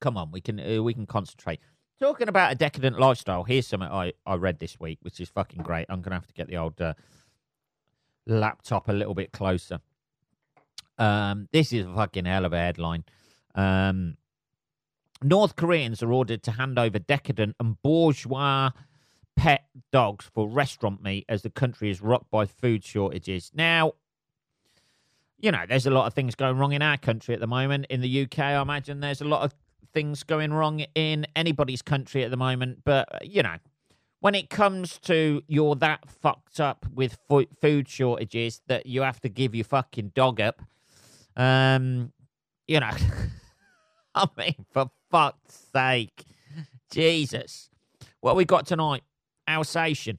Come 0.00 0.16
on, 0.16 0.32
we 0.32 0.40
can 0.40 0.58
uh, 0.58 0.82
we 0.82 0.94
can 0.94 1.04
concentrate. 1.04 1.60
Talking 2.00 2.28
about 2.28 2.50
a 2.50 2.54
decadent 2.54 2.98
lifestyle. 2.98 3.44
Here's 3.44 3.66
something 3.66 3.90
I 3.90 4.14
I 4.24 4.36
read 4.36 4.58
this 4.58 4.80
week, 4.80 5.00
which 5.02 5.20
is 5.20 5.28
fucking 5.28 5.62
great. 5.62 5.84
I'm 5.90 6.00
gonna 6.00 6.16
have 6.16 6.26
to 6.28 6.32
get 6.32 6.48
the 6.48 6.56
old 6.56 6.80
uh, 6.80 6.94
laptop 8.26 8.88
a 8.88 8.92
little 8.92 9.14
bit 9.14 9.32
closer. 9.32 9.80
Um, 10.98 11.48
this 11.52 11.72
is 11.72 11.86
a 11.86 11.94
fucking 11.94 12.24
hell 12.24 12.44
of 12.44 12.52
a 12.52 12.58
headline. 12.58 13.04
Um, 13.54 14.16
North 15.22 15.56
Koreans 15.56 16.02
are 16.02 16.12
ordered 16.12 16.42
to 16.44 16.52
hand 16.52 16.78
over 16.78 16.98
decadent 16.98 17.56
and 17.58 17.80
bourgeois 17.82 18.70
pet 19.34 19.66
dogs 19.92 20.24
for 20.32 20.48
restaurant 20.48 21.02
meat 21.02 21.24
as 21.28 21.42
the 21.42 21.50
country 21.50 21.90
is 21.90 22.00
rocked 22.00 22.30
by 22.30 22.46
food 22.46 22.84
shortages. 22.84 23.50
Now, 23.54 23.92
you 25.38 25.52
know, 25.52 25.64
there's 25.68 25.86
a 25.86 25.90
lot 25.90 26.06
of 26.06 26.14
things 26.14 26.34
going 26.34 26.56
wrong 26.56 26.72
in 26.72 26.82
our 26.82 26.96
country 26.96 27.34
at 27.34 27.40
the 27.40 27.46
moment. 27.46 27.86
In 27.90 28.00
the 28.00 28.22
UK, 28.22 28.38
I 28.38 28.60
imagine 28.60 29.00
there's 29.00 29.20
a 29.20 29.26
lot 29.26 29.42
of 29.42 29.54
things 29.92 30.22
going 30.22 30.52
wrong 30.52 30.80
in 30.94 31.26
anybody's 31.36 31.82
country 31.82 32.24
at 32.24 32.30
the 32.30 32.36
moment. 32.36 32.82
But, 32.84 33.26
you 33.26 33.42
know, 33.42 33.56
when 34.20 34.34
it 34.34 34.50
comes 34.50 34.98
to 34.98 35.42
you're 35.46 35.74
that 35.76 36.08
fucked 36.08 36.60
up 36.60 36.86
with 36.92 37.18
food 37.60 37.88
shortages 37.88 38.62
that 38.66 38.86
you 38.86 39.02
have 39.02 39.20
to 39.20 39.28
give 39.28 39.54
your 39.54 39.64
fucking 39.64 40.12
dog 40.14 40.40
up, 40.40 40.62
um, 41.36 42.12
you 42.66 42.80
know, 42.80 42.90
I 44.14 44.28
mean, 44.36 44.66
for 44.72 44.90
fuck's 45.10 45.66
sake, 45.72 46.24
Jesus, 46.90 47.68
what 48.20 48.36
we 48.36 48.44
got 48.44 48.66
tonight? 48.66 49.02
Alsatian. 49.48 50.18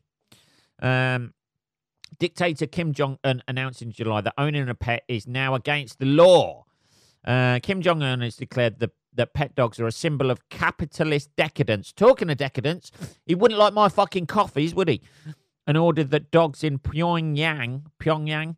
Um, 0.82 1.34
dictator 2.20 2.68
Kim 2.68 2.94
Jong 2.94 3.18
Un 3.24 3.42
announced 3.48 3.82
in 3.82 3.92
July 3.92 4.22
that 4.22 4.34
owning 4.38 4.70
a 4.70 4.76
pet 4.76 5.04
is 5.08 5.28
now 5.28 5.56
against 5.56 6.00
the 6.00 6.06
law. 6.06 6.66
Uh, 7.26 7.60
Kim 7.62 7.82
Jong 7.82 8.04
Un 8.04 8.22
has 8.22 8.36
declared 8.36 8.80
the 8.80 8.92
that 9.18 9.34
pet 9.34 9.54
dogs 9.54 9.80
are 9.80 9.88
a 9.88 9.92
symbol 9.92 10.32
of 10.32 10.50
capitalist 10.50 11.36
decadence. 11.36 11.92
Talking 11.92 12.30
of 12.30 12.38
decadence, 12.38 12.92
he 13.26 13.36
wouldn't 13.36 13.60
like 13.60 13.74
my 13.74 13.90
fucking 13.90 14.26
coffees, 14.28 14.74
would 14.74 14.88
he? 14.88 15.02
and 15.68 15.78
ordered 15.78 16.10
that 16.12 16.32
dogs 16.32 16.64
in 16.64 16.80
Pyongyang, 16.80 17.84
Pyongyang, 18.00 18.56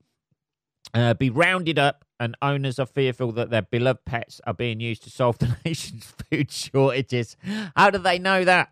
uh, 0.93 1.15
be 1.15 1.31
rounded 1.31 1.79
up, 1.79 2.05
and 2.19 2.37
owners 2.41 2.77
are 2.77 2.85
fearful 2.85 3.31
that 3.31 3.49
their 3.49 3.63
beloved 3.63 4.05
pets 4.05 4.39
are 4.45 4.53
being 4.53 4.79
used 4.79 5.03
to 5.03 5.09
solve 5.09 5.39
the 5.39 5.57
nation's 5.65 6.05
food 6.05 6.51
shortages. 6.51 7.35
How 7.75 7.89
do 7.89 7.97
they 7.97 8.19
know 8.19 8.45
that? 8.45 8.71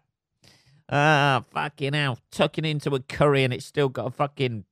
Ah, 0.90 1.44
fucking 1.52 1.94
hell. 1.94 2.20
Tucking 2.32 2.64
into 2.64 2.94
a 2.94 3.00
curry 3.00 3.44
and 3.44 3.54
it's 3.54 3.66
still 3.66 3.90
got 3.90 4.08
a 4.08 4.12
fucking 4.12 4.66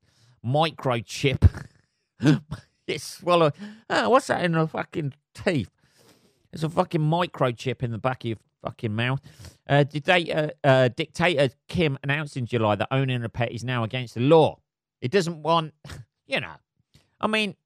microchip. 0.46 1.68
it's 2.88 3.04
swallow. 3.04 3.52
Ah, 3.90 4.08
what's 4.08 4.28
that 4.28 4.46
in 4.46 4.54
the 4.54 4.68
fucking 4.68 5.14
teeth? 5.34 5.72
There's 6.56 6.64
a 6.64 6.70
fucking 6.70 7.02
microchip 7.02 7.84
in 7.84 7.92
the 7.92 7.98
back 7.98 8.24
of 8.24 8.30
your 8.30 8.38
fucking 8.64 8.96
mouth. 8.96 9.20
Uh, 9.68 9.84
dictator, 9.84 10.54
uh, 10.64 10.88
dictator 10.88 11.50
Kim 11.68 12.00
announced 12.02 12.38
in 12.38 12.46
July 12.46 12.76
that 12.76 12.88
owning 12.92 13.26
a 13.26 13.30
pet 13.30 13.52
is 13.52 13.66
now 13.66 13.84
against 13.84 14.14
the 14.14 14.22
law. 14.22 14.60
It 15.02 15.12
doesn't 15.12 15.44
want, 15.44 15.74
you 16.28 16.40
know, 16.40 16.54
I 17.20 17.28
mean, 17.28 17.58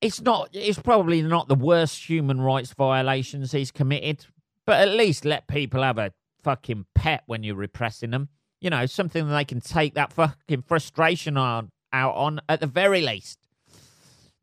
it's 0.00 0.22
not. 0.22 0.48
It's 0.54 0.78
probably 0.78 1.20
not 1.20 1.48
the 1.48 1.54
worst 1.54 2.08
human 2.08 2.40
rights 2.40 2.72
violations 2.72 3.52
he's 3.52 3.70
committed, 3.70 4.24
but 4.64 4.80
at 4.80 4.88
least 4.88 5.26
let 5.26 5.48
people 5.48 5.82
have 5.82 5.98
a 5.98 6.14
fucking 6.42 6.86
pet 6.94 7.24
when 7.26 7.42
you're 7.42 7.56
repressing 7.56 8.10
them. 8.10 8.30
You 8.62 8.70
know, 8.70 8.86
something 8.86 9.28
that 9.28 9.34
they 9.34 9.44
can 9.44 9.60
take 9.60 9.92
that 9.96 10.14
fucking 10.14 10.62
frustration 10.62 11.36
on 11.36 11.72
out 11.92 12.14
on 12.14 12.40
at 12.48 12.60
the 12.60 12.66
very 12.66 13.02
least. 13.02 13.38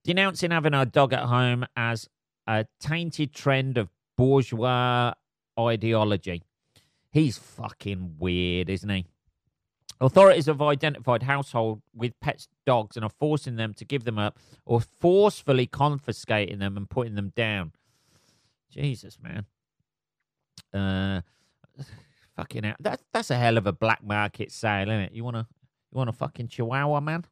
Denouncing 0.03 0.51
having 0.51 0.75
a 0.75 0.85
dog 0.85 1.13
at 1.13 1.23
home 1.23 1.65
as 1.75 2.07
a 2.47 2.65
tainted 2.79 3.33
trend 3.33 3.77
of 3.77 3.89
bourgeois 4.15 5.13
ideology. 5.59 6.43
He's 7.11 7.37
fucking 7.37 8.15
weird, 8.19 8.69
isn't 8.69 8.89
he? 8.89 9.05
Authorities 9.99 10.45
have 10.45 10.61
identified 10.61 11.23
households 11.23 11.81
with 11.95 12.19
pets 12.19 12.47
dogs 12.65 12.95
and 12.95 13.03
are 13.03 13.11
forcing 13.19 13.55
them 13.55 13.73
to 13.73 13.85
give 13.85 14.03
them 14.03 14.19
up 14.19 14.37
or 14.65 14.79
forcefully 14.79 15.65
confiscating 15.65 16.59
them 16.59 16.77
and 16.77 16.87
putting 16.87 17.15
them 17.15 17.33
down. 17.35 17.71
Jesus, 18.69 19.17
man. 19.21 19.45
Uh, 20.71 21.21
fucking 22.35 22.75
that's 22.79 23.31
a 23.31 23.37
hell 23.37 23.57
of 23.57 23.65
a 23.65 23.73
black 23.73 24.03
market 24.03 24.51
sale, 24.51 24.89
isn't 24.89 25.01
it? 25.01 25.13
You 25.13 25.23
wanna 25.23 25.47
you 25.91 25.97
want 25.97 26.09
a 26.09 26.13
fucking 26.13 26.49
chihuahua, 26.49 26.99
man? 26.99 27.25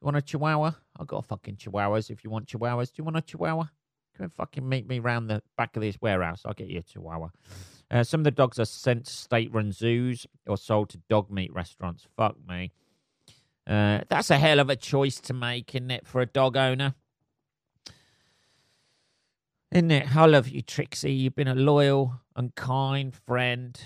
You 0.00 0.06
want 0.06 0.16
a 0.16 0.22
chihuahua? 0.22 0.72
I've 0.98 1.06
got 1.06 1.26
fucking 1.26 1.56
chihuahuas 1.56 2.10
if 2.10 2.24
you 2.24 2.30
want 2.30 2.46
chihuahuas. 2.46 2.88
Do 2.88 2.94
you 2.98 3.04
want 3.04 3.18
a 3.18 3.20
chihuahua? 3.20 3.66
Come 4.16 4.24
and 4.24 4.32
fucking 4.32 4.68
meet 4.68 4.88
me 4.88 5.00
round 5.00 5.28
the 5.28 5.42
back 5.56 5.76
of 5.76 5.82
this 5.82 5.98
warehouse. 6.00 6.42
I'll 6.44 6.54
get 6.54 6.68
you 6.68 6.78
a 6.78 6.82
chihuahua. 6.82 7.28
Uh, 7.90 8.04
some 8.04 8.20
of 8.20 8.24
the 8.24 8.30
dogs 8.30 8.58
are 8.58 8.64
sent 8.64 9.06
to 9.06 9.12
state-run 9.12 9.72
zoos 9.72 10.26
or 10.46 10.56
sold 10.56 10.90
to 10.90 10.98
dog 11.08 11.30
meat 11.30 11.52
restaurants. 11.52 12.06
Fuck 12.16 12.36
me. 12.48 12.72
Uh, 13.66 14.00
that's 14.08 14.30
a 14.30 14.38
hell 14.38 14.60
of 14.60 14.70
a 14.70 14.76
choice 14.76 15.20
to 15.20 15.32
make, 15.32 15.74
isn't 15.74 15.90
it, 15.90 16.06
for 16.06 16.20
a 16.20 16.26
dog 16.26 16.56
owner? 16.56 16.94
Isn't 19.72 19.90
it? 19.90 20.16
I 20.16 20.26
love 20.26 20.48
you, 20.48 20.62
Trixie. 20.62 21.12
You've 21.12 21.34
been 21.34 21.48
a 21.48 21.54
loyal 21.54 22.20
and 22.36 22.54
kind 22.54 23.12
friend 23.14 23.80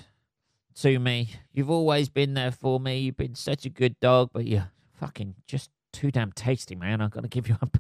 to 0.77 0.99
me. 0.99 1.31
You've 1.53 1.71
always 1.71 2.09
been 2.09 2.35
there 2.35 2.53
for 2.53 2.79
me. 2.79 2.99
You've 2.99 3.17
been 3.17 3.35
such 3.35 3.65
a 3.65 3.71
good 3.71 3.99
dog, 4.01 4.31
but 4.33 4.47
you're 4.47 4.71
fucking 5.01 5.37
just 5.47 5.71
too 5.93 6.11
damn 6.11 6.33
tasty, 6.33 6.75
man. 6.75 6.99
Got 6.99 7.23
to 7.23 7.29
give 7.29 7.49
you 7.49 7.57
up. 7.63 7.79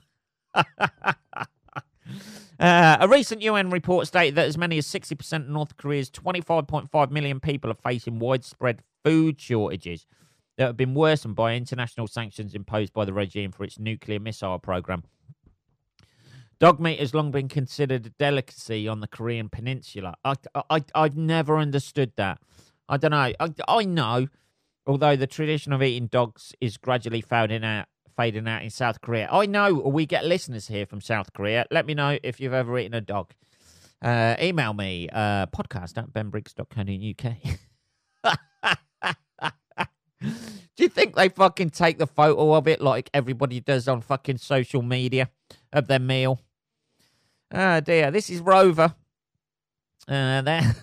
Uh, 2.58 2.96
a 3.00 3.06
recent 3.06 3.40
UN 3.42 3.70
report 3.70 4.06
stated 4.08 4.34
that 4.34 4.46
as 4.46 4.58
many 4.58 4.78
as 4.78 4.86
60% 4.86 5.32
of 5.32 5.48
North 5.48 5.76
Korea's 5.76 6.10
25.5 6.10 7.10
million 7.10 7.38
people 7.38 7.70
are 7.70 7.74
facing 7.74 8.18
widespread 8.18 8.82
food 9.04 9.40
shortages 9.40 10.06
that 10.56 10.66
have 10.66 10.76
been 10.76 10.94
worsened 10.94 11.36
by 11.36 11.54
international 11.54 12.08
sanctions 12.08 12.54
imposed 12.54 12.92
by 12.92 13.04
the 13.04 13.12
regime 13.12 13.52
for 13.52 13.62
its 13.62 13.78
nuclear 13.78 14.18
missile 14.18 14.58
program. 14.58 15.04
Dog 16.58 16.80
meat 16.80 16.98
has 16.98 17.14
long 17.14 17.30
been 17.30 17.48
considered 17.48 18.04
a 18.06 18.10
delicacy 18.10 18.88
on 18.88 18.98
the 18.98 19.06
Korean 19.06 19.48
peninsula. 19.48 20.16
I, 20.24 20.34
I, 20.68 20.84
I've 20.92 21.16
never 21.16 21.56
understood 21.58 22.12
that. 22.16 22.40
I 22.88 22.96
don't 22.96 23.12
know. 23.12 23.32
I, 23.38 23.54
I 23.68 23.84
know, 23.84 24.26
although 24.84 25.14
the 25.14 25.28
tradition 25.28 25.72
of 25.72 25.80
eating 25.80 26.08
dogs 26.08 26.52
is 26.60 26.76
gradually 26.76 27.20
fading 27.20 27.64
out, 27.64 27.86
fading 28.18 28.48
out 28.48 28.64
in 28.64 28.70
South 28.70 29.00
Korea. 29.00 29.28
I 29.30 29.46
know 29.46 29.72
we 29.75 30.04
get 30.04 30.25
listeners 30.25 30.66
here 30.66 30.84
from 30.87 31.00
South 31.00 31.32
Korea. 31.32 31.64
Let 31.70 31.87
me 31.87 31.94
know 31.94 32.18
if 32.25 32.40
you've 32.40 32.52
ever 32.52 32.76
eaten 32.76 32.94
a 32.94 33.00
dog. 33.00 33.32
Uh, 34.02 34.34
email 34.42 34.75
me, 34.75 35.08
uh, 35.12 35.46
podcast 35.46 35.96
at 35.96 36.12
benbriggs.co.uk. 36.12 37.37
Do 40.76 40.82
you 40.82 40.88
think 40.88 41.14
they 41.14 41.28
fucking 41.28 41.70
take 41.70 41.98
the 41.98 42.08
photo 42.08 42.54
of 42.54 42.66
it 42.66 42.80
like 42.80 43.08
everybody 43.14 43.60
does 43.60 43.87
on 43.87 44.00
fucking 44.00 44.38
social 44.38 44.82
media 44.82 45.30
of 45.72 45.87
their 45.87 46.00
meal? 46.00 46.40
Oh 47.54 47.78
dear, 47.78 48.10
this 48.10 48.30
is 48.30 48.40
Rover. 48.40 48.94
Uh, 50.08 50.42
there. 50.42 50.75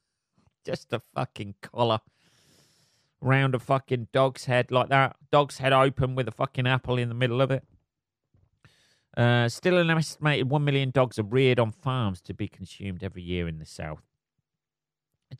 Just 0.66 0.92
a 0.92 1.00
fucking 1.14 1.54
collar 1.62 2.00
round 3.20 3.54
a 3.54 3.58
fucking 3.58 4.08
dog's 4.12 4.46
head 4.46 4.70
like 4.70 4.88
that. 4.88 5.16
Dog's 5.30 5.58
head 5.58 5.72
open 5.72 6.14
with 6.14 6.28
a 6.28 6.32
fucking 6.32 6.66
apple 6.66 6.98
in 6.98 7.08
the 7.08 7.14
middle 7.14 7.40
of 7.40 7.50
it. 7.50 7.64
Uh, 9.16 9.48
still, 9.48 9.76
an 9.76 9.90
estimated 9.90 10.48
1 10.48 10.64
million 10.64 10.90
dogs 10.90 11.18
are 11.18 11.24
reared 11.24 11.58
on 11.58 11.72
farms 11.72 12.20
to 12.22 12.32
be 12.32 12.48
consumed 12.48 13.02
every 13.02 13.22
year 13.22 13.48
in 13.48 13.58
the 13.58 13.66
South. 13.66 14.02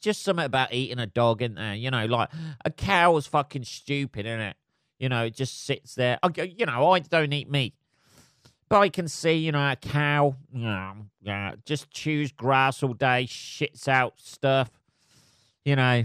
Just 0.01 0.23
something 0.23 0.45
about 0.45 0.73
eating 0.73 0.99
a 0.99 1.07
dog, 1.07 1.43
isn't 1.43 1.55
there? 1.55 1.75
You 1.75 1.91
know, 1.91 2.07
like 2.07 2.29
a 2.65 2.71
cow 2.71 3.17
is 3.17 3.27
fucking 3.27 3.65
stupid, 3.65 4.27
isn't 4.27 4.41
it? 4.41 4.57
You 4.99 5.09
know, 5.09 5.25
it 5.25 5.35
just 5.35 5.65
sits 5.65 5.95
there. 5.95 6.19
I, 6.23 6.29
you 6.43 6.67
know, 6.67 6.93
I 6.93 6.99
don't 7.01 7.33
eat 7.33 7.51
meat. 7.51 7.75
But 8.69 8.81
I 8.81 8.89
can 8.89 9.09
see, 9.09 9.35
you 9.35 9.51
know, 9.51 9.73
a 9.73 9.75
cow, 9.75 10.37
you 10.53 10.61
know, 10.61 11.55
just 11.65 11.91
chews 11.91 12.31
grass 12.31 12.85
all 12.85 12.93
day, 12.93 13.27
shits 13.29 13.89
out 13.89 14.15
stuff. 14.19 14.71
You 15.65 15.75
know, 15.75 16.05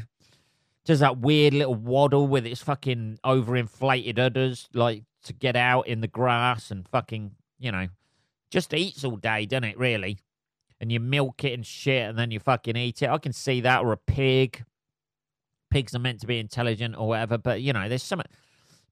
does 0.86 1.00
that 1.00 1.18
weird 1.18 1.54
little 1.54 1.76
waddle 1.76 2.28
with 2.28 2.46
its 2.46 2.62
fucking 2.62 3.20
overinflated 3.26 4.20
udders, 4.20 4.70
like 4.74 5.04
to 5.24 5.34
get 5.34 5.56
out 5.56 5.88
in 5.88 6.02
the 6.02 6.08
grass 6.08 6.70
and 6.72 6.88
fucking, 6.88 7.32
you 7.60 7.72
know, 7.72 7.88
just 8.52 8.74
eats 8.74 9.04
all 9.04 9.18
day, 9.18 9.46
doesn't 9.46 9.64
it, 9.64 9.78
really? 9.78 10.20
And 10.80 10.92
you 10.92 11.00
milk 11.00 11.44
it 11.44 11.54
and 11.54 11.66
shit 11.66 12.08
and 12.08 12.18
then 12.18 12.30
you 12.30 12.40
fucking 12.40 12.78
eat 12.78 13.02
it. 13.02 13.10
I 13.10 13.18
can 13.18 13.34
see 13.34 13.62
that, 13.62 13.82
or 13.82 13.92
a 13.92 13.98
pig. 13.98 14.64
Pigs 15.72 15.96
are 15.96 16.00
meant 16.00 16.22
to 16.22 16.28
be 16.28 16.40
intelligent 16.40 16.96
or 16.96 17.08
whatever, 17.08 17.38
but, 17.38 17.62
you 17.62 17.74
know, 17.74 17.90
there's 17.90 18.04
some. 18.04 18.22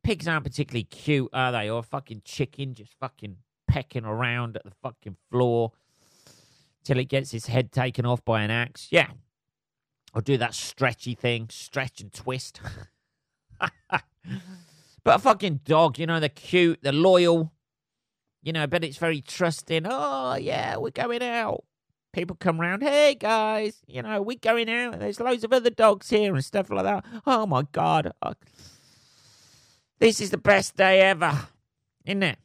Pigs 0.04 0.28
aren't 0.28 0.44
particularly 0.44 0.86
cute, 0.86 1.30
are 1.32 1.52
they? 1.52 1.70
Or 1.70 1.80
a 1.80 1.84
fucking 1.84 2.24
chicken 2.26 2.74
just 2.74 2.94
fucking 3.00 3.38
pecking 3.68 4.06
around 4.06 4.58
at 4.58 4.64
the 4.64 4.72
fucking 4.82 5.16
floor 5.30 5.72
till 6.84 6.98
it 6.98 7.06
gets 7.06 7.34
its 7.34 7.48
head 7.48 7.72
taken 7.72 8.06
off 8.06 8.26
by 8.26 8.42
an 8.42 8.52
axe. 8.52 8.88
Yeah, 8.92 9.08
or 10.14 10.22
do 10.22 10.38
that 10.38 10.54
stretchy 10.54 11.16
thing, 11.16 11.48
stretch 11.50 12.02
and 12.02 12.14
twist. 12.14 12.60
but 13.60 14.04
a 15.06 15.20
fucking 15.20 15.62
dog, 15.66 15.98
you 15.98 16.06
know, 16.06 16.20
they're 16.20 16.30
cute, 16.30 16.80
they're 16.82 16.94
loyal. 16.94 17.52
You 18.42 18.52
know, 18.52 18.68
but 18.68 18.84
it's 18.84 18.98
very 18.98 19.22
trusting. 19.22 19.84
Oh, 19.90 20.36
yeah, 20.36 20.76
we're 20.76 20.92
going 20.92 21.24
out. 21.24 21.64
People 22.12 22.36
come 22.36 22.62
round. 22.62 22.84
hey 22.84 23.16
guys, 23.16 23.82
you 23.88 24.04
know, 24.04 24.22
we're 24.22 24.38
going 24.40 24.70
out. 24.70 25.00
There's 25.00 25.20
loads 25.20 25.44
of 25.44 25.52
other 25.52 25.72
dogs 25.72 26.10
here 26.10 26.36
and 26.36 26.46
stuff 26.46 26.70
like 26.70 26.84
that. 26.84 27.06
Oh 27.26 27.48
my 27.48 27.64
God. 27.72 28.12
Uh, 28.22 28.36
this 29.98 30.22
is 30.22 30.30
the 30.30 30.38
best 30.38 30.76
day 30.76 31.00
ever, 31.00 31.48
isn't 32.06 32.22
it? 32.22 32.38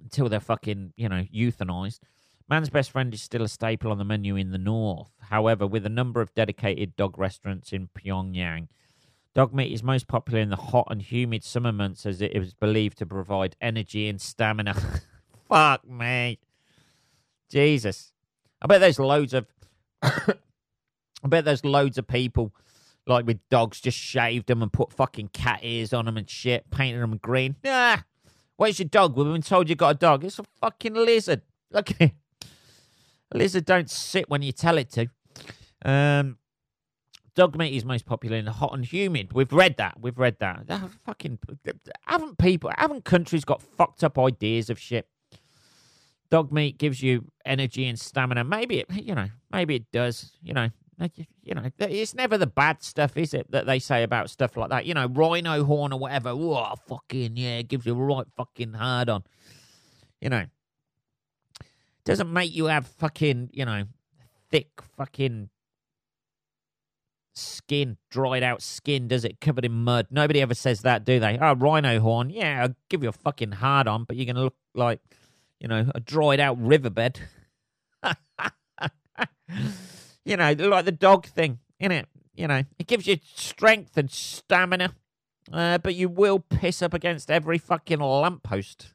Until 0.00 0.30
they're 0.30 0.40
fucking, 0.40 0.94
you 0.96 1.08
know, 1.10 1.24
euthanized. 1.34 2.00
Man's 2.48 2.70
best 2.70 2.90
friend 2.90 3.12
is 3.12 3.20
still 3.20 3.42
a 3.42 3.48
staple 3.48 3.90
on 3.90 3.98
the 3.98 4.04
menu 4.04 4.34
in 4.36 4.50
the 4.52 4.58
north. 4.58 5.10
However, 5.28 5.66
with 5.66 5.84
a 5.84 5.90
number 5.90 6.22
of 6.22 6.34
dedicated 6.34 6.96
dog 6.96 7.18
restaurants 7.18 7.72
in 7.72 7.88
Pyongyang, 7.88 8.68
dog 9.34 9.52
meat 9.52 9.70
is 9.70 9.82
most 9.82 10.08
popular 10.08 10.40
in 10.40 10.48
the 10.48 10.56
hot 10.56 10.86
and 10.90 11.02
humid 11.02 11.44
summer 11.44 11.72
months 11.72 12.06
as 12.06 12.22
it 12.22 12.34
is 12.34 12.54
believed 12.54 12.96
to 12.98 13.06
provide 13.06 13.54
energy 13.60 14.08
and 14.08 14.20
stamina. 14.20 14.74
Fuck 15.48 15.86
me. 15.86 16.38
Jesus. 17.50 18.12
I 18.62 18.66
bet 18.66 18.80
there's 18.80 18.98
loads 18.98 19.34
of 19.34 19.46
I 20.02 21.26
bet 21.26 21.44
there's 21.44 21.64
loads 21.64 21.98
of 21.98 22.06
people 22.06 22.54
like 23.06 23.26
with 23.26 23.40
dogs 23.50 23.80
just 23.80 23.98
shaved 23.98 24.46
them 24.46 24.62
and 24.62 24.72
put 24.72 24.92
fucking 24.92 25.28
cat 25.28 25.60
ears 25.62 25.92
on 25.92 26.04
them 26.04 26.16
and 26.16 26.28
shit, 26.28 26.70
painted 26.70 27.00
them 27.00 27.16
green. 27.16 27.56
Ah, 27.64 28.04
where's 28.56 28.78
your 28.78 28.88
dog? 28.88 29.16
We've 29.16 29.26
been 29.26 29.42
told 29.42 29.68
you 29.68 29.74
got 29.74 29.96
a 29.96 29.98
dog. 29.98 30.24
It's 30.24 30.38
a 30.38 30.44
fucking 30.60 30.94
lizard. 30.94 31.42
Look 31.70 31.90
at 31.90 32.00
it. 32.00 32.12
Lizard 33.32 33.64
don't 33.64 33.90
sit 33.90 34.28
when 34.28 34.42
you 34.42 34.52
tell 34.52 34.78
it 34.78 34.90
to. 34.92 35.08
Um, 35.84 36.38
dog 37.34 37.56
meat 37.56 37.74
is 37.74 37.84
most 37.84 38.06
popular 38.06 38.36
in 38.36 38.44
the 38.44 38.52
hot 38.52 38.74
and 38.74 38.84
humid. 38.84 39.32
We've 39.32 39.52
read 39.52 39.76
that. 39.76 40.00
We've 40.00 40.18
read 40.18 40.38
that. 40.40 40.66
that 40.66 40.90
fucking 41.04 41.38
haven't 42.06 42.38
people, 42.38 42.70
haven't 42.76 43.04
countries 43.04 43.44
got 43.44 43.62
fucked 43.62 44.02
up 44.02 44.18
ideas 44.18 44.70
of 44.70 44.78
shit? 44.78 45.08
Dog 46.30 46.52
meat 46.52 46.78
gives 46.78 47.02
you 47.02 47.30
energy 47.44 47.86
and 47.86 47.98
stamina. 47.98 48.44
Maybe 48.44 48.80
it, 48.80 48.86
you 48.90 49.14
know, 49.14 49.28
maybe 49.50 49.76
it 49.76 49.90
does. 49.92 50.32
You 50.42 50.52
know, 50.52 50.68
You 51.44 51.54
know, 51.54 51.70
it's 51.78 52.14
never 52.14 52.36
the 52.36 52.46
bad 52.46 52.82
stuff, 52.82 53.16
is 53.16 53.32
it, 53.32 53.50
that 53.52 53.66
they 53.66 53.78
say 53.78 54.02
about 54.02 54.30
stuff 54.30 54.56
like 54.56 54.70
that? 54.70 54.84
You 54.84 54.94
know, 54.94 55.06
rhino 55.06 55.64
horn 55.64 55.92
or 55.92 55.98
whatever. 55.98 56.30
Oh, 56.30 56.74
fucking, 56.88 57.36
yeah, 57.36 57.62
gives 57.62 57.86
you 57.86 57.94
right 57.94 58.26
fucking 58.36 58.72
hard 58.72 59.08
on. 59.08 59.22
You 60.20 60.30
know, 60.30 60.46
doesn't 62.08 62.32
make 62.32 62.56
you 62.56 62.64
have 62.66 62.86
fucking, 62.86 63.50
you 63.52 63.66
know, 63.66 63.84
thick 64.50 64.70
fucking 64.96 65.50
skin, 67.34 67.98
dried 68.10 68.42
out 68.42 68.62
skin, 68.62 69.08
does 69.08 69.26
it? 69.26 69.42
Covered 69.42 69.66
in 69.66 69.72
mud. 69.72 70.06
Nobody 70.10 70.40
ever 70.40 70.54
says 70.54 70.80
that, 70.80 71.04
do 71.04 71.20
they? 71.20 71.38
Oh, 71.38 71.54
rhino 71.54 72.00
horn. 72.00 72.30
Yeah, 72.30 72.62
I'll 72.62 72.74
give 72.88 73.02
you 73.02 73.10
a 73.10 73.12
fucking 73.12 73.52
hard 73.52 73.86
on, 73.86 74.04
but 74.04 74.16
you're 74.16 74.24
going 74.24 74.36
to 74.36 74.44
look 74.44 74.56
like, 74.74 75.00
you 75.60 75.68
know, 75.68 75.90
a 75.94 76.00
dried 76.00 76.40
out 76.40 76.58
riverbed. 76.58 77.20
you 80.24 80.38
know, 80.38 80.52
like 80.52 80.86
the 80.86 80.92
dog 80.92 81.26
thing, 81.26 81.58
it? 81.78 82.08
You 82.34 82.48
know, 82.48 82.62
it 82.78 82.86
gives 82.86 83.06
you 83.06 83.18
strength 83.22 83.98
and 83.98 84.10
stamina, 84.10 84.94
uh, 85.52 85.76
but 85.76 85.94
you 85.94 86.08
will 86.08 86.38
piss 86.38 86.80
up 86.80 86.94
against 86.94 87.30
every 87.30 87.58
fucking 87.58 88.00
lamppost. 88.00 88.94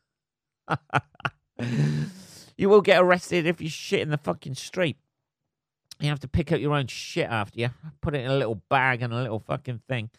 you 2.58 2.70
will 2.70 2.82
get 2.82 3.02
arrested 3.02 3.46
if 3.46 3.62
you 3.62 3.70
shit 3.70 4.02
in 4.02 4.10
the 4.10 4.18
fucking 4.18 4.56
street. 4.56 4.98
You 6.00 6.10
have 6.10 6.20
to 6.22 6.28
pick 6.28 6.52
up 6.52 6.60
your 6.60 6.74
own 6.74 6.88
shit 6.88 7.30
after 7.30 7.60
you, 7.60 7.70
put 8.02 8.16
it 8.16 8.26
in 8.26 8.32
a 8.32 8.36
little 8.36 8.62
bag 8.70 9.02
and 9.02 9.14
a 9.14 9.22
little 9.22 9.40
fucking 9.40 9.82
thing. 9.88 10.10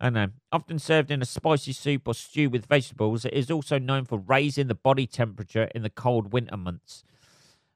I 0.00 0.10
know. 0.10 0.28
Often 0.52 0.80
served 0.80 1.10
in 1.10 1.22
a 1.22 1.24
spicy 1.24 1.72
soup 1.72 2.06
or 2.06 2.14
stew 2.14 2.50
with 2.50 2.66
vegetables, 2.66 3.24
it 3.24 3.32
is 3.32 3.50
also 3.50 3.78
known 3.78 4.04
for 4.04 4.18
raising 4.18 4.66
the 4.66 4.74
body 4.74 5.06
temperature 5.06 5.70
in 5.74 5.82
the 5.82 5.90
cold 5.90 6.32
winter 6.32 6.56
months. 6.56 7.04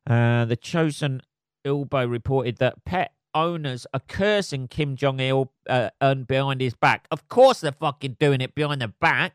Uh, 0.06 0.44
the 0.44 0.56
Chosun 0.56 1.20
Ilbo 1.64 2.10
reported 2.10 2.56
that 2.56 2.84
pet 2.84 3.12
owners 3.34 3.86
are 3.92 4.00
cursing 4.08 4.68
Kim 4.68 4.96
Jong 4.96 5.20
Il 5.20 5.52
uh, 5.68 6.14
behind 6.14 6.60
his 6.60 6.74
back. 6.74 7.06
Of 7.10 7.28
course, 7.28 7.60
they're 7.60 7.72
fucking 7.72 8.16
doing 8.18 8.40
it 8.40 8.54
behind 8.54 8.80
their 8.80 8.88
back, 8.88 9.34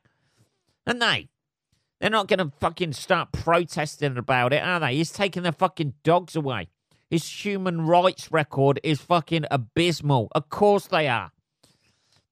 aren't 0.85 0.99
they? 0.99 1.29
They're 2.03 2.09
not 2.09 2.27
going 2.27 2.39
to 2.39 2.51
fucking 2.59 2.91
start 2.91 3.31
protesting 3.31 4.17
about 4.17 4.51
it, 4.51 4.61
are 4.61 4.77
they? 4.81 4.95
He's 4.95 5.09
taking 5.09 5.43
their 5.43 5.53
fucking 5.53 5.93
dogs 6.03 6.35
away. 6.35 6.67
His 7.09 7.25
human 7.25 7.85
rights 7.87 8.29
record 8.29 8.77
is 8.83 8.99
fucking 8.99 9.45
abysmal. 9.49 10.27
Of 10.35 10.49
course 10.49 10.87
they 10.87 11.07
are. 11.07 11.31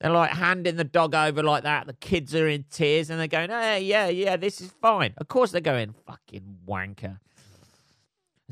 They're 0.02 0.12
like 0.12 0.32
handing 0.32 0.76
the 0.76 0.84
dog 0.84 1.16
over 1.16 1.42
like 1.42 1.64
that. 1.64 1.88
The 1.88 1.94
kids 1.94 2.36
are 2.36 2.50
in 2.50 2.66
tears 2.70 3.10
and 3.10 3.18
they're 3.18 3.28
going, 3.28 3.50
hey, 3.50 3.80
yeah, 3.84 4.10
yeah, 4.10 4.36
this 4.36 4.60
is 4.60 4.72
fine. 4.82 5.14
Of 5.16 5.30
course 5.30 5.52
they're 5.52 5.62
going, 5.62 5.96
fucking 6.06 6.58
wanker. 6.68 7.20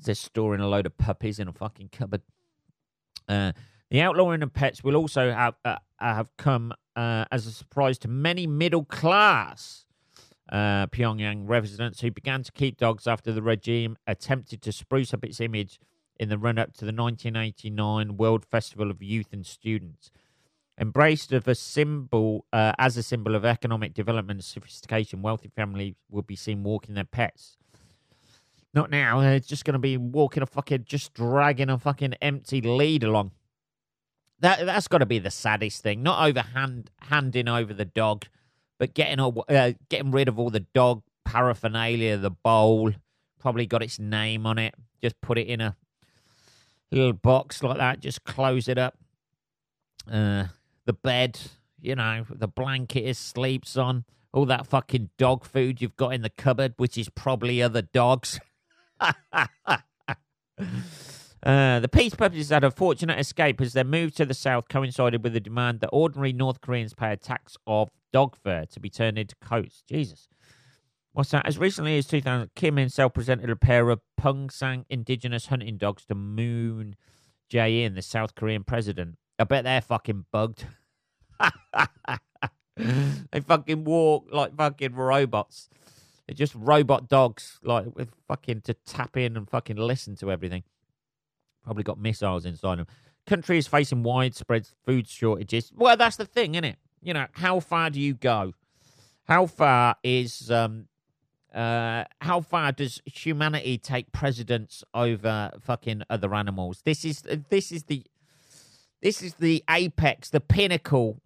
They're 0.01 0.15
storing 0.15 0.61
a 0.61 0.69
load 0.69 0.85
of 0.85 0.97
puppies 0.97 1.37
in 1.37 1.49
a 1.49 1.51
fucking 1.51 1.89
cupboard. 1.89 2.21
Uh, 3.27 3.51
the 3.91 3.99
outlawing 3.99 4.41
of 4.41 4.53
pets 4.53 4.85
will 4.85 4.95
also 4.95 5.33
have 5.33 5.55
uh, 5.65 5.75
have 5.99 6.29
come 6.37 6.71
uh, 6.95 7.25
as 7.29 7.45
a 7.45 7.51
surprise 7.51 7.97
to 7.97 8.07
many 8.07 8.47
middle 8.47 8.85
class 8.85 9.85
uh, 10.51 10.87
Pyongyang 10.87 11.47
residents 11.47 12.01
who 12.01 12.11
began 12.11 12.43
to 12.43 12.51
keep 12.51 12.77
dogs 12.77 13.07
after 13.07 13.31
the 13.31 13.41
regime 13.41 13.97
attempted 14.07 14.61
to 14.61 14.71
spruce 14.71 15.13
up 15.13 15.23
its 15.23 15.39
image 15.39 15.79
in 16.19 16.29
the 16.29 16.37
run 16.37 16.57
up 16.57 16.73
to 16.73 16.85
the 16.85 16.93
1989 16.93 18.17
World 18.17 18.45
Festival 18.45 18.91
of 18.91 19.01
Youth 19.01 19.31
and 19.31 19.45
Students. 19.45 20.11
Embraced 20.79 21.31
of 21.33 21.47
a 21.47 21.55
symbol 21.55 22.45
uh, 22.53 22.73
as 22.79 22.97
a 22.97 23.03
symbol 23.03 23.35
of 23.35 23.45
economic 23.45 23.93
development 23.93 24.37
and 24.37 24.43
sophistication, 24.43 25.21
wealthy 25.21 25.51
families 25.55 25.95
will 26.09 26.21
be 26.21 26.35
seen 26.35 26.63
walking 26.63 26.95
their 26.95 27.03
pets 27.03 27.57
not 28.73 28.91
now. 28.91 29.19
It's 29.21 29.47
just 29.47 29.65
going 29.65 29.73
to 29.73 29.79
be 29.79 29.97
walking 29.97 30.43
a 30.43 30.45
fucking, 30.45 30.85
just 30.85 31.13
dragging 31.13 31.69
a 31.69 31.77
fucking 31.77 32.13
empty 32.21 32.61
lead 32.61 33.03
along. 33.03 33.31
That 34.41 34.65
that's 34.65 34.87
got 34.87 34.99
to 34.99 35.05
be 35.05 35.19
the 35.19 35.31
saddest 35.31 35.83
thing. 35.83 36.01
Not 36.01 36.25
over 36.25 36.41
hand 36.41 36.91
handing 37.01 37.47
over 37.47 37.73
the 37.73 37.85
dog, 37.85 38.25
but 38.79 38.93
getting 38.93 39.19
uh, 39.19 39.73
getting 39.89 40.11
rid 40.11 40.27
of 40.27 40.39
all 40.39 40.49
the 40.49 40.65
dog 40.73 41.03
paraphernalia, 41.25 42.17
the 42.17 42.31
bowl, 42.31 42.91
probably 43.39 43.67
got 43.67 43.83
its 43.83 43.99
name 43.99 44.47
on 44.47 44.57
it. 44.57 44.73
Just 45.01 45.19
put 45.21 45.37
it 45.37 45.47
in 45.47 45.61
a 45.61 45.75
little 46.91 47.13
box 47.13 47.61
like 47.61 47.77
that. 47.77 47.99
Just 47.99 48.23
close 48.23 48.67
it 48.67 48.77
up. 48.77 48.97
Uh, 50.09 50.45
the 50.85 50.93
bed, 50.93 51.39
you 51.81 51.95
know, 51.95 52.25
the 52.29 52.47
blanket 52.47 53.07
it 53.07 53.17
sleeps 53.17 53.77
on. 53.77 54.05
All 54.31 54.45
that 54.45 54.65
fucking 54.65 55.09
dog 55.17 55.43
food 55.43 55.81
you've 55.81 55.97
got 55.97 56.13
in 56.13 56.21
the 56.21 56.29
cupboard, 56.29 56.73
which 56.77 56.97
is 56.97 57.09
probably 57.09 57.61
other 57.61 57.81
dogs. 57.81 58.39
Uh, 61.41 61.79
the 61.79 61.87
peace 61.87 62.13
puppies 62.13 62.49
had 62.49 62.63
a 62.63 62.71
fortunate 62.71 63.17
escape 63.17 63.61
as 63.61 63.73
their 63.73 63.85
move 63.85 64.13
to 64.13 64.25
the 64.25 64.33
south 64.33 64.67
coincided 64.67 65.23
with 65.23 65.33
the 65.33 65.39
demand 65.39 65.79
that 65.79 65.89
ordinary 65.93 66.33
North 66.33 66.59
Koreans 66.59 66.93
pay 66.93 67.13
a 67.13 67.17
tax 67.17 67.55
of 67.65 67.89
dog 68.11 68.35
fur 68.35 68.65
to 68.65 68.79
be 68.79 68.89
turned 68.89 69.17
into 69.17 69.35
coats. 69.41 69.83
Jesus. 69.87 70.27
What's 71.13 71.31
that? 71.31 71.45
As 71.45 71.57
recently 71.57 71.97
as 71.97 72.07
2000, 72.07 72.51
Kim 72.55 72.77
himself 72.77 73.13
presented 73.13 73.49
a 73.49 73.55
pair 73.55 73.89
of 73.89 74.01
Pungsang 74.19 74.85
indigenous 74.89 75.47
hunting 75.47 75.77
dogs 75.77 76.05
to 76.05 76.15
Moon 76.15 76.95
Jae-in, 77.51 77.95
the 77.95 78.01
South 78.01 78.35
Korean 78.35 78.63
president. 78.63 79.17
I 79.39 79.45
bet 79.45 79.63
they're 79.63 79.81
fucking 79.81 80.25
bugged. 80.31 80.65
they 82.77 83.39
fucking 83.39 83.85
walk 83.85 84.27
like 84.31 84.55
fucking 84.55 84.93
robots. 84.93 85.69
They're 86.27 86.35
just 86.35 86.53
robot 86.53 87.07
dogs, 87.09 87.59
like 87.63 87.87
with 87.95 88.11
fucking 88.27 88.61
to 88.61 88.73
tap 88.73 89.17
in 89.17 89.35
and 89.35 89.49
fucking 89.49 89.77
listen 89.77 90.15
to 90.17 90.31
everything. 90.31 90.63
Probably 91.63 91.83
got 91.83 91.99
missiles 91.99 92.45
inside 92.45 92.79
them. 92.79 92.87
Country 93.27 93.57
is 93.57 93.67
facing 93.67 94.03
widespread 94.03 94.67
food 94.85 95.07
shortages. 95.07 95.71
Well, 95.75 95.97
that's 95.97 96.15
the 96.15 96.25
thing, 96.25 96.55
isn't 96.55 96.63
it? 96.63 96.77
You 97.01 97.13
know, 97.13 97.27
how 97.33 97.59
far 97.59 97.89
do 97.89 97.99
you 97.99 98.13
go? 98.13 98.53
How 99.25 99.45
far 99.45 99.95
is 100.03 100.49
um 100.49 100.87
uh 101.53 102.03
how 102.21 102.41
far 102.41 102.71
does 102.71 103.01
humanity 103.05 103.77
take 103.77 104.11
precedence 104.11 104.83
over 104.93 105.51
fucking 105.61 106.03
other 106.09 106.33
animals? 106.33 106.81
This 106.83 107.05
is 107.05 107.23
this 107.49 107.71
is 107.71 107.83
the 107.83 108.03
this 109.01 109.21
is 109.21 109.35
the 109.35 109.63
apex, 109.69 110.29
the 110.29 110.41
pinnacle 110.41 111.21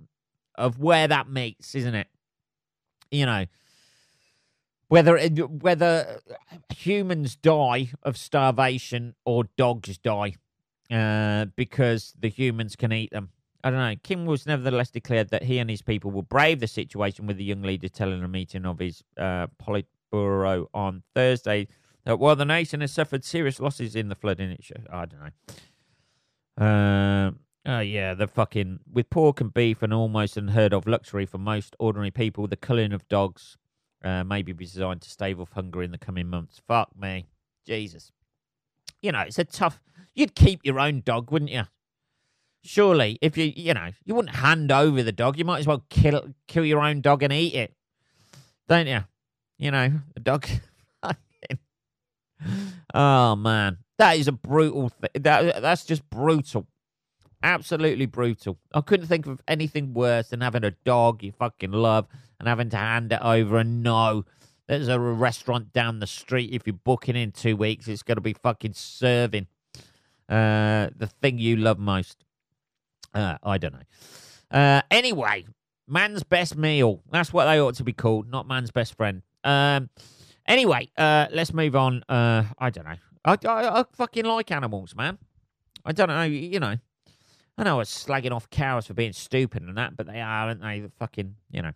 of 0.55 0.79
where 0.79 1.07
that 1.07 1.29
meets, 1.29 1.73
isn't 1.75 1.95
it? 1.95 2.07
You 3.09 3.25
know, 3.25 3.45
whether 4.93 5.17
whether 5.17 6.21
humans 6.69 7.35
die 7.35 7.89
of 8.03 8.15
starvation 8.15 9.15
or 9.25 9.45
dogs 9.57 9.97
die 9.97 10.35
uh, 10.91 11.45
because 11.55 12.13
the 12.19 12.29
humans 12.29 12.75
can 12.75 12.93
eat 12.93 13.09
them. 13.09 13.29
I 13.63 13.71
don't 13.71 13.79
know. 13.79 13.95
Kim 14.03 14.27
was 14.27 14.45
nevertheless 14.45 14.91
declared 14.91 15.29
that 15.29 15.45
he 15.45 15.57
and 15.57 15.67
his 15.67 15.81
people 15.81 16.11
will 16.11 16.21
brave 16.21 16.59
the 16.59 16.67
situation 16.67 17.25
with 17.25 17.37
the 17.37 17.43
young 17.43 17.63
leader 17.63 17.89
telling 17.89 18.21
a 18.23 18.27
meeting 18.27 18.67
of 18.67 18.77
his 18.77 19.03
uh, 19.17 19.47
Politburo 19.59 20.67
on 20.75 21.01
Thursday 21.15 21.67
that 22.05 22.19
while 22.19 22.35
the 22.35 22.45
nation 22.45 22.81
has 22.81 22.91
suffered 22.91 23.25
serious 23.25 23.59
losses 23.59 23.95
in 23.95 24.09
the 24.09 24.15
flooding, 24.15 24.51
it 24.51 24.63
should, 24.63 24.85
I 24.93 25.05
don't 25.05 25.21
know. 26.59 26.65
Uh, 26.65 27.31
oh, 27.65 27.79
yeah, 27.79 28.13
the 28.13 28.27
fucking. 28.27 28.81
With 28.91 29.09
pork 29.09 29.41
and 29.41 29.51
beef 29.51 29.81
and 29.81 29.91
almost 29.91 30.37
unheard 30.37 30.71
of 30.71 30.85
luxury 30.85 31.25
for 31.25 31.39
most 31.39 31.75
ordinary 31.79 32.11
people, 32.11 32.45
the 32.45 32.57
culling 32.57 32.93
of 32.93 33.07
dogs 33.07 33.57
uh, 34.03 34.23
maybe 34.23 34.51
be 34.51 34.65
designed 34.65 35.01
to 35.01 35.09
stave 35.09 35.39
off 35.39 35.51
hunger 35.51 35.81
in 35.81 35.91
the 35.91 35.97
coming 35.97 36.27
months. 36.27 36.61
Fuck 36.67 36.89
me. 36.99 37.27
Jesus. 37.65 38.11
You 39.01 39.11
know, 39.11 39.21
it's 39.21 39.39
a 39.39 39.43
tough. 39.43 39.79
You'd 40.13 40.35
keep 40.35 40.61
your 40.63 40.79
own 40.79 41.01
dog, 41.05 41.31
wouldn't 41.31 41.51
you? 41.51 41.63
Surely, 42.63 43.17
if 43.21 43.37
you, 43.37 43.51
you 43.55 43.73
know, 43.73 43.89
you 44.05 44.15
wouldn't 44.15 44.35
hand 44.35 44.71
over 44.71 45.03
the 45.03 45.11
dog. 45.11 45.37
You 45.37 45.45
might 45.45 45.59
as 45.59 45.67
well 45.67 45.85
kill 45.89 46.33
kill 46.47 46.63
your 46.63 46.79
own 46.79 47.01
dog 47.01 47.21
and 47.21 47.33
eat 47.33 47.53
it, 47.53 47.73
don't 48.69 48.87
you? 48.87 49.03
You 49.57 49.71
know, 49.71 49.91
the 50.13 50.19
dog. 50.21 50.47
oh 52.93 53.35
man, 53.35 53.79
that 53.97 54.17
is 54.17 54.29
a 54.29 54.31
brutal 54.31 54.89
thing. 54.89 55.09
That 55.15 55.61
that's 55.61 55.83
just 55.83 56.09
brutal. 56.09 56.67
Absolutely 57.43 58.05
brutal. 58.05 58.57
I 58.73 58.79
couldn't 58.79 59.07
think 59.07 59.27
of 59.27 59.41
anything 59.49 59.93
worse 59.93 60.29
than 60.29 60.39
having 60.39 60.63
a 60.63 60.71
dog 60.71 61.21
you 61.23 61.33
fucking 61.33 61.73
love 61.73 62.07
and 62.39 62.47
having 62.47 62.69
to 62.69 62.77
hand 62.77 63.11
it 63.11 63.19
over 63.21 63.57
and 63.57 63.83
know 63.83 64.23
there's 64.67 64.87
a 64.87 64.97
restaurant 64.97 65.73
down 65.73 65.99
the 65.99 66.07
street. 66.07 66.51
If 66.53 66.65
you're 66.65 66.73
booking 66.73 67.17
in 67.17 67.33
two 67.33 67.57
weeks, 67.57 67.89
it's 67.89 68.01
going 68.01 68.15
to 68.15 68.21
be 68.21 68.31
fucking 68.31 68.73
serving 68.73 69.47
uh, 70.29 70.89
the 70.95 71.09
thing 71.21 71.37
you 71.37 71.57
love 71.57 71.77
most. 71.79 72.23
Uh, 73.13 73.37
I 73.43 73.57
don't 73.57 73.73
know. 73.73 74.57
Uh, 74.57 74.81
anyway, 74.89 75.45
man's 75.85 76.23
best 76.23 76.55
meal. 76.55 77.01
That's 77.11 77.33
what 77.33 77.45
they 77.45 77.59
ought 77.59 77.75
to 77.75 77.83
be 77.83 77.93
called, 77.93 78.29
not 78.29 78.47
man's 78.47 78.71
best 78.71 78.95
friend. 78.95 79.21
Um, 79.43 79.89
anyway, 80.47 80.89
uh, 80.97 81.27
let's 81.31 81.53
move 81.53 81.75
on. 81.75 82.03
Uh, 82.07 82.45
I 82.57 82.69
don't 82.69 82.85
know. 82.85 82.95
I, 83.25 83.37
I, 83.45 83.79
I 83.81 83.83
fucking 83.97 84.23
like 84.23 84.49
animals, 84.49 84.95
man. 84.95 85.17
I 85.85 85.91
don't 85.91 86.07
know. 86.07 86.23
You 86.23 86.61
know, 86.61 86.77
I 87.57 87.63
know 87.63 87.75
I 87.75 87.79
was 87.79 87.89
slagging 87.89 88.31
off 88.31 88.49
cows 88.49 88.87
for 88.87 88.93
being 88.93 89.13
stupid 89.13 89.63
and 89.63 89.77
that, 89.77 89.95
but 89.95 90.07
they 90.07 90.19
are, 90.19 90.47
aren't 90.47 90.61
they? 90.61 90.83
fucking, 90.97 91.35
you 91.51 91.61
know. 91.61 91.71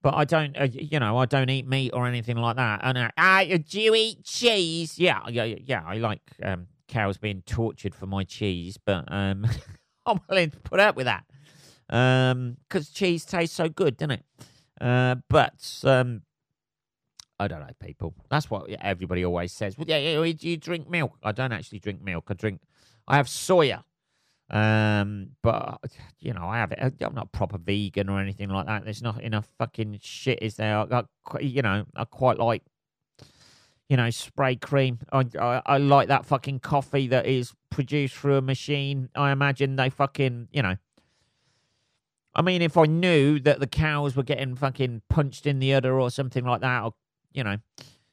But 0.00 0.14
I 0.14 0.24
don't, 0.24 0.56
uh, 0.56 0.68
you 0.72 0.98
know, 0.98 1.16
I 1.18 1.26
don't 1.26 1.48
eat 1.50 1.66
meat 1.66 1.90
or 1.92 2.06
anything 2.06 2.36
like 2.36 2.56
that. 2.56 2.80
And 2.82 2.98
uh, 2.98 3.10
ah, 3.16 3.44
do 3.44 3.80
you 3.80 3.94
eat 3.94 4.24
cheese? 4.24 4.98
Yeah, 4.98 5.20
yeah, 5.28 5.44
yeah. 5.44 5.82
I 5.86 5.98
like 5.98 6.22
um, 6.42 6.66
cows 6.88 7.18
being 7.18 7.42
tortured 7.42 7.94
for 7.94 8.06
my 8.06 8.24
cheese, 8.24 8.78
but 8.84 9.04
um, 9.08 9.46
I'm 10.06 10.20
willing 10.28 10.50
to 10.50 10.58
put 10.58 10.80
up 10.80 10.96
with 10.96 11.06
that 11.06 11.24
because 11.86 12.32
um, 12.32 12.94
cheese 12.94 13.24
tastes 13.24 13.54
so 13.54 13.68
good, 13.68 13.96
doesn't 13.96 14.12
it? 14.12 14.24
Uh, 14.80 15.16
but 15.28 15.80
um, 15.84 16.22
I 17.38 17.48
don't 17.48 17.60
know, 17.60 17.70
people. 17.78 18.14
That's 18.30 18.50
what 18.50 18.68
everybody 18.80 19.24
always 19.24 19.52
says. 19.52 19.76
Well, 19.76 19.86
yeah, 19.88 19.98
yeah, 19.98 20.32
do 20.32 20.48
you 20.48 20.56
drink 20.56 20.88
milk. 20.88 21.16
I 21.22 21.32
don't 21.32 21.52
actually 21.52 21.80
drink 21.80 22.02
milk. 22.02 22.24
I 22.28 22.34
drink. 22.34 22.60
I 23.06 23.16
have 23.16 23.26
soya. 23.26 23.84
Um, 24.52 25.30
but 25.42 25.78
you 26.20 26.34
know, 26.34 26.44
I 26.44 26.58
have 26.58 26.72
it. 26.72 26.94
I'm 27.00 27.14
not 27.14 27.32
proper 27.32 27.56
vegan 27.56 28.10
or 28.10 28.20
anything 28.20 28.50
like 28.50 28.66
that. 28.66 28.84
There's 28.84 29.02
not 29.02 29.22
enough 29.22 29.48
fucking 29.58 29.98
shit, 30.02 30.42
is 30.42 30.56
there? 30.56 30.78
I, 30.78 31.04
you 31.40 31.62
know, 31.62 31.86
I 31.96 32.04
quite 32.04 32.38
like, 32.38 32.62
you 33.88 33.96
know, 33.96 34.10
spray 34.10 34.56
cream. 34.56 34.98
I, 35.10 35.24
I, 35.40 35.62
I 35.64 35.78
like 35.78 36.08
that 36.08 36.26
fucking 36.26 36.60
coffee 36.60 37.06
that 37.08 37.26
is 37.26 37.54
produced 37.70 38.14
through 38.14 38.36
a 38.36 38.42
machine. 38.42 39.08
I 39.14 39.32
imagine 39.32 39.76
they 39.76 39.88
fucking, 39.88 40.48
you 40.52 40.62
know. 40.62 40.76
I 42.34 42.42
mean, 42.42 42.60
if 42.60 42.76
I 42.76 42.84
knew 42.84 43.40
that 43.40 43.58
the 43.58 43.66
cows 43.66 44.16
were 44.16 44.22
getting 44.22 44.54
fucking 44.54 45.02
punched 45.08 45.46
in 45.46 45.60
the 45.60 45.72
udder 45.72 45.98
or 45.98 46.10
something 46.10 46.44
like 46.44 46.60
that, 46.60 46.82
or 46.82 46.92
you 47.32 47.42
know, 47.42 47.56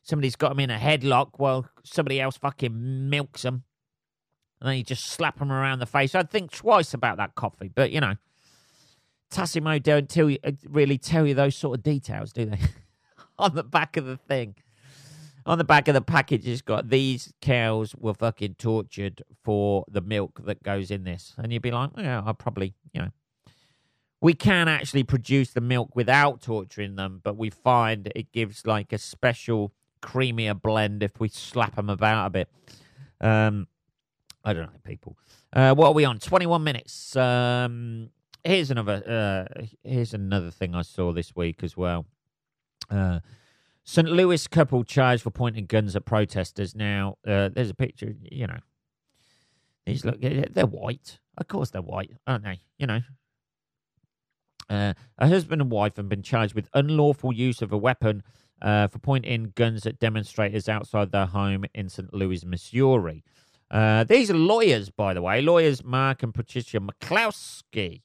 somebody's 0.04 0.38
got 0.38 0.49
them 0.49 0.62
in 0.62 0.69
a 0.69 0.78
headlock 0.78 1.32
while 1.36 1.67
somebody 1.84 2.21
else 2.21 2.38
fucking 2.38 3.10
milks 3.10 3.41
them 3.41 3.63
and 4.60 4.69
then 4.69 4.78
you 4.78 4.84
just 4.84 5.06
slap 5.08 5.39
them 5.39 5.52
around 5.52 5.80
the 5.80 5.86
face. 5.86 6.15
I'd 6.15 6.30
think 6.30 6.52
twice 6.52 6.93
about 6.93 7.17
that 7.17 7.36
coffee, 7.36 7.69
but 7.74 7.91
you 7.91 8.02
know, 8.02 8.15
Tassimo 9.32 9.82
don't 9.82 10.10
tell 10.10 10.30
you 10.30 10.38
uh, 10.43 10.52
really 10.67 10.98
tell 10.98 11.26
you 11.26 11.34
those 11.34 11.56
sort 11.56 11.78
of 11.78 11.84
details, 11.84 12.34
do 12.34 12.45
they? 12.45 12.60
On 13.38 13.56
the 13.56 13.63
back 13.63 13.95
of 13.95 14.06
the 14.06 14.17
thing, 14.17 14.56
on 15.45 15.58
the 15.58 15.63
back 15.63 15.88
of 15.88 15.93
the 15.93 16.02
package, 16.02 16.48
it's 16.48 16.62
got 16.62 16.89
these 16.89 17.34
cows 17.41 17.95
were 17.95 18.13
fucking 18.13 18.56
tortured 18.56 19.24
for 19.43 19.86
the 19.89 20.02
milk 20.02 20.41
that 20.45 20.62
goes 20.62 20.91
in 20.91 21.06
this, 21.06 21.34
and 21.38 21.52
you'd 21.52 21.62
be 21.62 21.72
like, 21.72 21.91
yeah, 21.98 22.22
I 22.24 22.34
probably, 22.34 22.76
you 22.93 23.02
know. 23.02 23.10
We 24.22 24.34
can 24.34 24.67
actually 24.67 25.04
produce 25.04 25.52
the 25.52 25.62
milk 25.62 25.95
without 25.95 26.41
torturing 26.41 26.98
them, 26.98 27.22
but 27.24 27.38
we 27.38 27.50
find 27.50 28.12
it 28.13 28.34
gives 28.34 28.67
like 28.67 28.91
a 28.91 28.98
special 28.98 29.72
creamier 30.02 30.62
blend 30.62 31.02
if 31.02 31.19
we 31.22 31.30
slap 31.30 31.78
them 31.78 31.89
about 31.89 32.28
a 32.28 32.30
bit. 32.30 32.50
Um, 33.22 33.67
I 34.50 34.54
don't 34.54 34.64
know, 34.64 34.80
people. 34.84 35.16
Uh, 35.54 35.76
what 35.76 35.90
are 35.90 35.94
we 35.94 36.06
on? 36.06 36.18
Twenty-one 36.18 36.64
minutes. 36.64 37.16
Um, 37.16 38.10
here's 38.44 38.72
another. 38.72 39.48
Uh, 39.56 39.66
here's 39.84 40.16
another 40.16 40.50
thing 40.50 40.74
I 40.74 40.82
saw 40.82 41.14
this 41.14 41.36
week 41.36 41.64
as 41.64 41.78
well. 41.78 42.08
Uh, 42.90 43.20
St. 43.84 44.10
Louis 44.10 44.48
couple 44.48 44.84
charged 44.84 45.22
for 45.22 45.30
pointing 45.30 45.68
guns 45.68 45.96
at 45.96 46.06
protesters. 46.06 46.74
Now, 46.74 47.18
uh, 47.28 47.50
there's 47.50 47.70
a 47.70 47.76
picture. 47.76 48.16
You 48.24 48.48
know, 48.48 48.58
these 49.86 50.04
look. 50.04 50.20
They're 50.20 50.66
white. 50.66 51.20
Of 51.38 51.48
course, 51.48 51.70
they're 51.70 51.84
white, 51.84 52.18
aren't 52.26 52.46
they? 52.46 52.62
You 52.80 52.88
know. 52.88 53.02
Uh, 54.68 54.94
a 55.20 55.28
husband 55.28 55.62
and 55.62 55.70
wife 55.70 55.96
have 55.98 56.10
been 56.10 56.24
charged 56.24 56.56
with 56.56 56.70
unlawful 56.74 57.34
use 57.34 57.62
of 57.62 57.72
a 57.72 57.78
weapon 57.78 58.24
uh, 58.64 58.88
for 58.88 59.00
pointing 59.00 59.52
guns 59.56 59.86
at 59.86 60.00
demonstrators 60.00 60.68
outside 60.68 61.12
their 61.12 61.28
home 61.28 61.66
in 61.74 61.90
St. 61.90 62.14
Louis, 62.14 62.44
Missouri. 62.46 63.24
Uh, 63.72 64.04
these 64.04 64.32
are 64.32 64.38
lawyers, 64.38 64.90
by 64.90 65.14
the 65.14 65.22
way. 65.22 65.42
Lawyers 65.42 65.84
Mark 65.84 66.24
and 66.24 66.34
Patricia 66.34 66.80
McCloskey. 66.80 68.02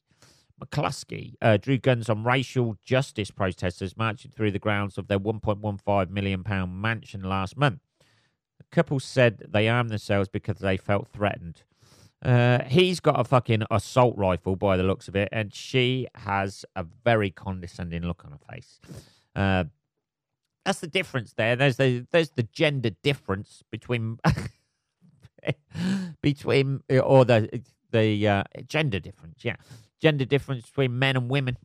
McCluskey 0.63 1.35
uh, 1.43 1.57
drew 1.57 1.79
guns 1.79 2.09
on 2.09 2.23
racial 2.25 2.77
justice 2.85 3.31
protesters 3.31 3.97
marching 3.97 4.31
through 4.31 4.51
the 4.51 4.59
grounds 4.59 4.99
of 4.99 5.09
their 5.09 5.19
1.15 5.19 6.11
million 6.11 6.45
pound 6.45 6.81
mansion 6.81 7.23
last 7.23 7.57
month. 7.57 7.81
The 8.59 8.65
couple 8.71 9.01
said 9.01 9.43
they 9.49 9.69
armed 9.69 9.91
themselves 9.91 10.29
because 10.29 10.59
they 10.59 10.77
felt 10.77 11.09
threatened. 11.09 11.63
Uh, 12.25 12.65
he's 12.65 13.01
got 13.01 13.21
a 13.21 13.25
fucking 13.25 13.65
assault 13.71 14.17
rifle 14.17 14.57
by 14.57 14.77
the 14.77 14.83
looks 14.83 15.09
of 15.09 15.17
it, 15.17 15.29
and 15.33 15.53
she 15.53 16.07
has 16.15 16.65
a 16.75 16.85
very 17.05 17.31
condescending 17.31 18.03
look 18.03 18.25
on 18.25 18.33
her 18.33 18.55
face. 18.55 18.81
Uh, 19.37 19.65
that's 20.65 20.81
the 20.81 20.87
difference 20.87 21.35
there. 21.35 21.57
There's 21.57 21.77
the 21.77 22.07
there's 22.11 22.31
the 22.31 22.45
gender 22.45 22.91
difference 23.03 23.63
between 23.71 24.19
between 26.23 26.81
or 26.91 27.25
the 27.25 27.63
the 27.91 28.29
uh, 28.29 28.43
gender 28.67 29.01
difference, 29.01 29.45
yeah, 29.45 29.57
gender 30.01 30.25
difference 30.25 30.67
between 30.67 30.99
men 30.99 31.17
and 31.17 31.31
women. 31.31 31.57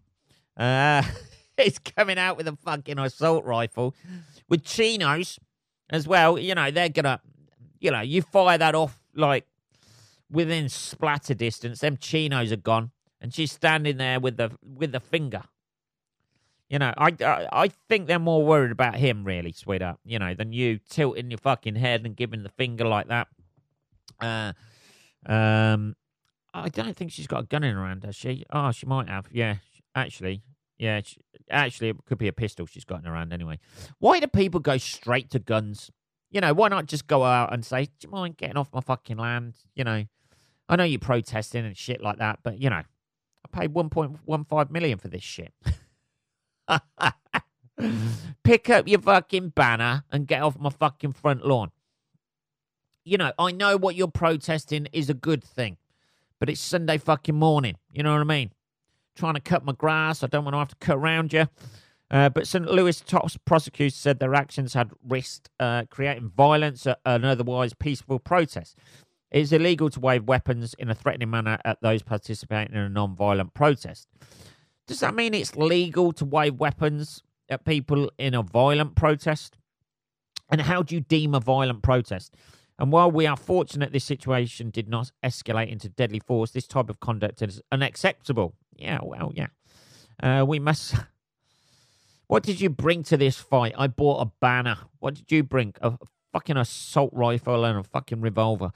Uh, 0.56 1.04
it's 1.58 1.80
coming 1.80 2.18
out 2.18 2.38
with 2.38 2.48
a 2.48 2.56
fucking 2.56 3.00
assault 3.00 3.46
rifle 3.46 3.96
with 4.48 4.64
chinos 4.64 5.40
as 5.90 6.08
well. 6.08 6.38
You 6.38 6.56
know 6.56 6.72
they're 6.72 6.90
gonna, 6.90 7.22
you 7.80 7.92
know, 7.92 8.02
you 8.02 8.22
fire 8.22 8.58
that 8.58 8.76
off 8.76 9.00
like 9.16 9.46
within 10.32 10.70
splatter 10.70 11.34
distance. 11.34 11.80
Them 11.80 11.98
chinos 11.98 12.52
are 12.52 12.58
gone, 12.58 12.92
and 13.20 13.34
she's 13.34 13.52
standing 13.52 13.98
there 13.98 14.20
with 14.20 14.38
the 14.38 14.52
with 14.64 14.92
the 14.92 15.00
finger. 15.00 15.44
You 16.70 16.78
know, 16.78 16.94
I, 16.98 17.16
I, 17.22 17.48
I 17.52 17.68
think 17.88 18.06
they're 18.06 18.20
more 18.20 18.46
worried 18.46 18.72
about 18.72 18.96
him, 18.96 19.24
really, 19.24 19.52
sweetheart. 19.52 19.98
You 20.06 20.20
know, 20.20 20.36
than 20.36 20.54
you 20.54 20.80
tilting 20.90 21.32
your 21.32 21.40
fucking 21.40 21.76
head 21.76 22.06
and 22.06 22.16
giving 22.16 22.44
the 22.44 22.50
finger 22.50 22.86
like 22.86 23.08
that. 23.08 23.28
Uh, 24.22 24.54
um, 25.26 25.96
I 26.54 26.70
don't 26.70 26.96
think 26.96 27.12
she's 27.12 27.28
got 27.28 27.44
a 27.44 27.46
gun 27.48 27.64
in 27.64 27.76
her 27.76 27.86
hand, 27.86 28.02
does 28.02 28.16
she? 28.16 28.46
Oh, 28.52 28.72
she 28.72 28.86
might 28.86 29.08
have. 29.10 29.28
Yeah, 29.32 29.58
actually, 29.96 30.42
yeah. 30.78 31.02
She, 31.04 31.18
actually, 31.50 31.90
it 31.90 31.98
could 32.06 32.18
be 32.18 32.28
a 32.28 32.34
pistol 32.34 32.66
she's 32.66 32.86
got 32.86 33.00
in 33.00 33.06
her 33.06 33.16
hand 33.16 33.34
anyway. 33.34 33.60
Why 34.00 34.20
do 34.20 34.28
people 34.28 34.60
go 34.60 34.78
straight 34.78 35.30
to 35.32 35.40
guns? 35.40 35.92
You 36.32 36.42
know, 36.42 36.54
why 36.54 36.68
not 36.70 36.86
just 36.86 37.08
go 37.08 37.24
out 37.24 37.54
and 37.54 37.66
say, 37.66 37.86
"Do 37.86 37.92
you 38.04 38.10
mind 38.10 38.38
getting 38.38 38.58
off 38.58 38.70
my 38.74 38.82
fucking 38.82 39.18
land?" 39.18 39.56
You 39.76 39.84
know, 39.84 40.06
I 40.68 40.76
know 40.76 40.84
you're 40.84 41.00
protesting 41.00 41.66
and 41.66 41.78
shit 41.78 42.02
like 42.02 42.18
that, 42.18 42.40
but 42.44 42.60
you 42.60 42.70
know, 42.70 42.84
I 42.84 43.48
paid 43.52 43.74
one 43.74 43.90
point 43.90 44.20
one 44.26 44.46
five 44.46 44.72
million 44.72 44.98
for 44.98 45.08
this 45.08 45.24
shit. 45.24 45.54
Pick 48.44 48.70
up 48.70 48.88
your 48.88 49.02
fucking 49.02 49.50
banner 49.50 50.04
and 50.12 50.28
get 50.28 50.42
off 50.42 50.60
my 50.60 50.70
fucking 50.70 51.14
front 51.14 51.46
lawn 51.46 51.72
you 53.10 53.18
know, 53.18 53.32
I 53.40 53.52
know 53.52 53.76
what 53.76 53.96
you're 53.96 54.08
protesting 54.08 54.88
is 54.94 55.10
a 55.10 55.16
good 55.16 55.44
thing, 55.44 55.78
but 56.40 56.50
it's 56.50 56.62
Sunday 56.62 57.00
fucking 57.00 57.36
morning. 57.36 57.76
You 57.92 58.04
know 58.04 58.12
what 58.12 58.22
I 58.22 58.26
mean? 58.26 58.52
Trying 59.16 59.34
to 59.34 59.40
cut 59.40 59.66
my 59.66 59.74
grass. 59.74 60.24
I 60.24 60.28
don't 60.28 60.46
want 60.46 60.54
to 60.54 60.60
have 60.60 60.68
to 60.70 60.76
cut 60.76 60.98
around 60.98 61.34
you. 61.34 61.48
Uh, 62.12 62.30
but 62.30 62.48
St. 62.48 62.66
Louis 62.66 63.00
top 63.02 63.30
prosecutors 63.46 63.96
said 63.96 64.20
their 64.20 64.36
actions 64.36 64.74
had 64.74 64.92
risked 65.08 65.50
uh, 65.60 65.86
creating 65.90 66.32
violence 66.36 66.86
at 66.88 67.00
an 67.06 67.26
otherwise 67.26 67.74
peaceful 67.74 68.20
protest. 68.20 68.78
It 69.32 69.42
is 69.42 69.54
illegal 69.54 69.90
to 69.92 70.00
wave 70.00 70.28
weapons 70.28 70.76
in 70.80 70.90
a 70.90 70.96
threatening 70.96 71.30
manner 71.30 71.60
at 71.66 71.82
those 71.82 72.02
participating 72.04 72.76
in 72.76 72.82
a 72.82 72.90
non 72.90 73.16
violent 73.16 73.54
protest. 73.54 74.08
Does 74.88 75.00
that 75.02 75.14
mean 75.16 75.34
it's 75.34 75.56
legal 75.56 76.12
to 76.14 76.26
wave 76.26 76.56
weapons 76.56 77.22
at 77.48 77.66
people 77.66 78.12
in 78.18 78.34
a 78.34 78.42
violent 78.44 78.96
protest? 78.96 79.58
And 80.52 80.62
how 80.62 80.82
do 80.82 80.96
you 80.96 81.02
deem 81.02 81.36
a 81.36 81.40
violent 81.40 81.84
protest? 81.84 82.36
And 82.80 82.94
while 82.94 83.12
we 83.12 83.28
are 83.28 83.36
fortunate 83.36 83.92
this 83.92 84.06
situation 84.06 84.70
did 84.70 84.88
not 84.88 85.12
escalate 85.24 85.70
into 85.70 85.90
deadly 85.90 86.20
force, 86.20 86.52
this 86.52 86.66
type 86.66 86.90
of 86.90 87.02
conduct 87.02 87.42
is 87.42 87.62
unacceptable. 87.74 88.56
Yeah, 88.74 89.00
well, 89.04 89.34
yeah. 89.36 89.48
Uh, 90.24 90.46
we 90.46 90.58
must. 90.58 90.96
What 92.28 92.44
did 92.44 92.62
you 92.62 92.70
bring 92.70 93.02
to 93.06 93.18
this 93.18 93.40
fight? 93.40 93.74
I 93.76 93.88
bought 93.88 94.22
a 94.22 94.32
banner. 94.40 94.78
What 95.00 95.16
did 95.16 95.32
you 95.32 95.42
bring? 95.42 95.74
A 95.82 95.98
fucking 96.32 96.58
assault 96.58 97.10
rifle 97.12 97.66
and 97.66 97.80
a 97.80 97.84
fucking 97.84 98.22
revolver. 98.22 98.72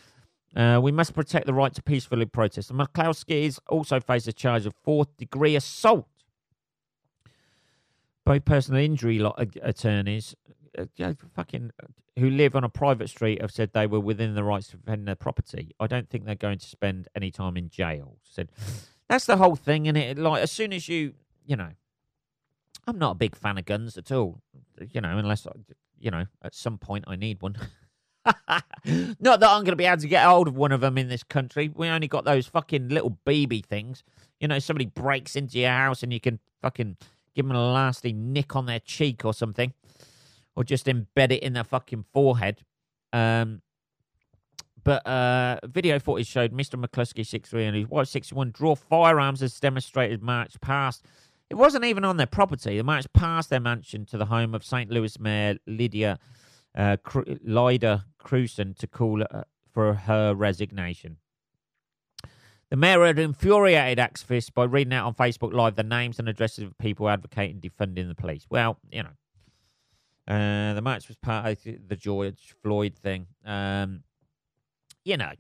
Uh, 0.56 0.80
we 0.82 0.92
must 0.92 1.14
protect 1.14 1.46
the 1.46 1.54
right 1.54 1.72
to 1.76 1.84
peacefully 1.84 2.26
protest. 2.26 2.72
And 2.72 2.80
McCloskey 2.80 3.56
also 3.70 4.00
faced 4.00 4.28
a 4.28 4.34
charge 4.34 4.66
of 4.66 4.74
fourth 4.84 5.16
degree 5.18 5.56
assault. 5.56 6.08
Both 8.26 8.44
personal 8.46 8.82
injury 8.82 9.22
attorneys 9.62 10.34
uh, 10.78 11.14
fucking 11.36 11.72
uh, 11.82 11.88
who 12.20 12.30
live 12.30 12.56
on 12.56 12.64
a 12.64 12.70
private 12.70 13.10
street 13.10 13.42
have 13.42 13.52
said 13.52 13.72
they 13.74 13.88
were 13.88 14.00
within 14.00 14.36
the 14.36 14.44
rights 14.44 14.68
to 14.68 14.78
defend 14.78 15.08
their 15.08 15.16
property. 15.16 15.72
I 15.80 15.88
don't 15.88 16.10
think 16.10 16.26
they're 16.26 16.36
going 16.36 16.60
to 16.60 16.66
spend 16.66 17.08
any 17.16 17.32
time 17.32 17.58
in 17.58 17.70
jail. 17.70 18.18
Said 18.24 18.52
that's 19.10 19.26
the 19.26 19.38
whole 19.38 19.56
thing, 19.56 19.88
and 19.88 19.98
it 19.98 20.18
like 20.18 20.42
as 20.42 20.52
soon 20.52 20.74
as 20.74 20.88
you, 20.88 21.14
you 21.46 21.56
know, 21.56 21.70
I'm 22.88 22.98
not 22.98 23.12
a 23.12 23.16
big 23.16 23.36
fan 23.36 23.58
of 23.58 23.66
guns 23.66 23.98
at 23.98 24.12
all. 24.12 24.42
You 24.92 25.02
know, 25.02 25.18
unless 25.18 25.48
you 26.00 26.12
know 26.12 26.26
at 26.42 26.56
some 26.56 26.78
point 26.78 27.06
I 27.08 27.16
need 27.16 27.42
one. 27.42 27.58
not 28.26 29.42
that 29.42 29.50
I'm 29.50 29.64
going 29.64 29.66
to 29.66 29.76
be 29.76 29.84
able 29.84 29.98
to 29.98 30.08
get 30.08 30.26
hold 30.26 30.48
of 30.48 30.56
one 30.56 30.72
of 30.72 30.80
them 30.80 30.98
in 30.98 31.10
this 31.10 31.24
country. 31.24 31.70
We 31.74 31.90
only 31.90 32.08
got 32.08 32.24
those 32.24 32.48
fucking 32.48 32.88
little 32.88 33.18
baby 33.26 33.62
things. 33.62 34.02
You 34.40 34.48
know, 34.48 34.60
somebody 34.60 34.86
breaks 34.86 35.36
into 35.36 35.60
your 35.60 35.72
house 35.72 36.04
and 36.04 36.14
you 36.14 36.22
can 36.22 36.40
fucking 36.62 36.96
give 37.36 37.46
them 37.46 37.56
a 37.56 37.74
nasty 37.74 38.14
nick 38.14 38.56
on 38.56 38.66
their 38.66 38.80
cheek 38.80 39.26
or 39.26 39.34
something 39.34 39.74
or 40.56 40.64
just 40.64 40.86
embed 40.86 41.32
it 41.32 41.44
in 41.44 41.54
their 41.54 41.64
fucking 41.64 42.06
forehead. 42.14 42.64
Um, 43.12 43.62
but 44.84 45.06
uh, 45.08 45.60
video 45.66 46.00
footage 46.00 46.28
showed 46.28 46.52
Mr. 46.52 46.84
McCluskey, 46.84 47.26
63, 47.26 47.66
and 47.66 47.78
his 47.78 47.88
wife, 47.88 48.08
61, 48.08 48.52
draw 48.52 48.76
firearms 48.76 49.42
as 49.42 49.58
demonstrators 49.60 50.20
marched 50.22 50.60
past. 50.62 51.06
It 51.50 51.56
wasn't 51.56 51.86
even 51.86 52.04
on 52.04 52.18
their 52.18 52.28
property. 52.28 52.76
They 52.76 52.82
marched 52.82 53.14
past 53.14 53.50
their 53.50 53.60
mansion 53.60 54.06
to 54.08 54.18
the 54.18 54.26
home 54.26 54.54
of 54.54 54.66
St. 54.66 54.90
Louis 54.90 55.18
Mayor 55.20 55.58
Lydia 55.68 56.20
uh, 56.76 56.98
Cru- 57.04 57.24
Krewson 57.26 58.76
to 58.78 58.88
call 58.88 59.24
uh, 59.24 59.44
for 59.72 59.94
her 59.94 60.34
resignation. 60.34 61.18
The 62.70 62.78
mayor 62.78 63.06
had 63.06 63.20
infuriated 63.20 64.00
activists 64.00 64.52
by 64.52 64.64
reading 64.64 64.94
out 64.94 65.06
on 65.06 65.14
Facebook 65.14 65.54
Live 65.54 65.76
the 65.76 65.84
names 65.84 66.18
and 66.18 66.28
addresses 66.28 66.64
of 66.64 66.78
people 66.80 67.08
advocating 67.08 67.62
defunding 67.62 68.08
the 68.08 68.16
police. 68.16 68.48
Well, 68.50 68.80
you 68.92 69.04
know, 69.04 69.12
uh, 70.28 70.74
the 70.74 70.82
match 70.82 71.08
was 71.08 71.18
part 71.18 71.46
of 71.66 71.88
the 71.88 71.96
George 71.96 72.56
Floyd 72.62 72.96
thing. 72.96 73.28
Um, 73.46 74.04
you 75.04 75.18
know, 75.18 75.32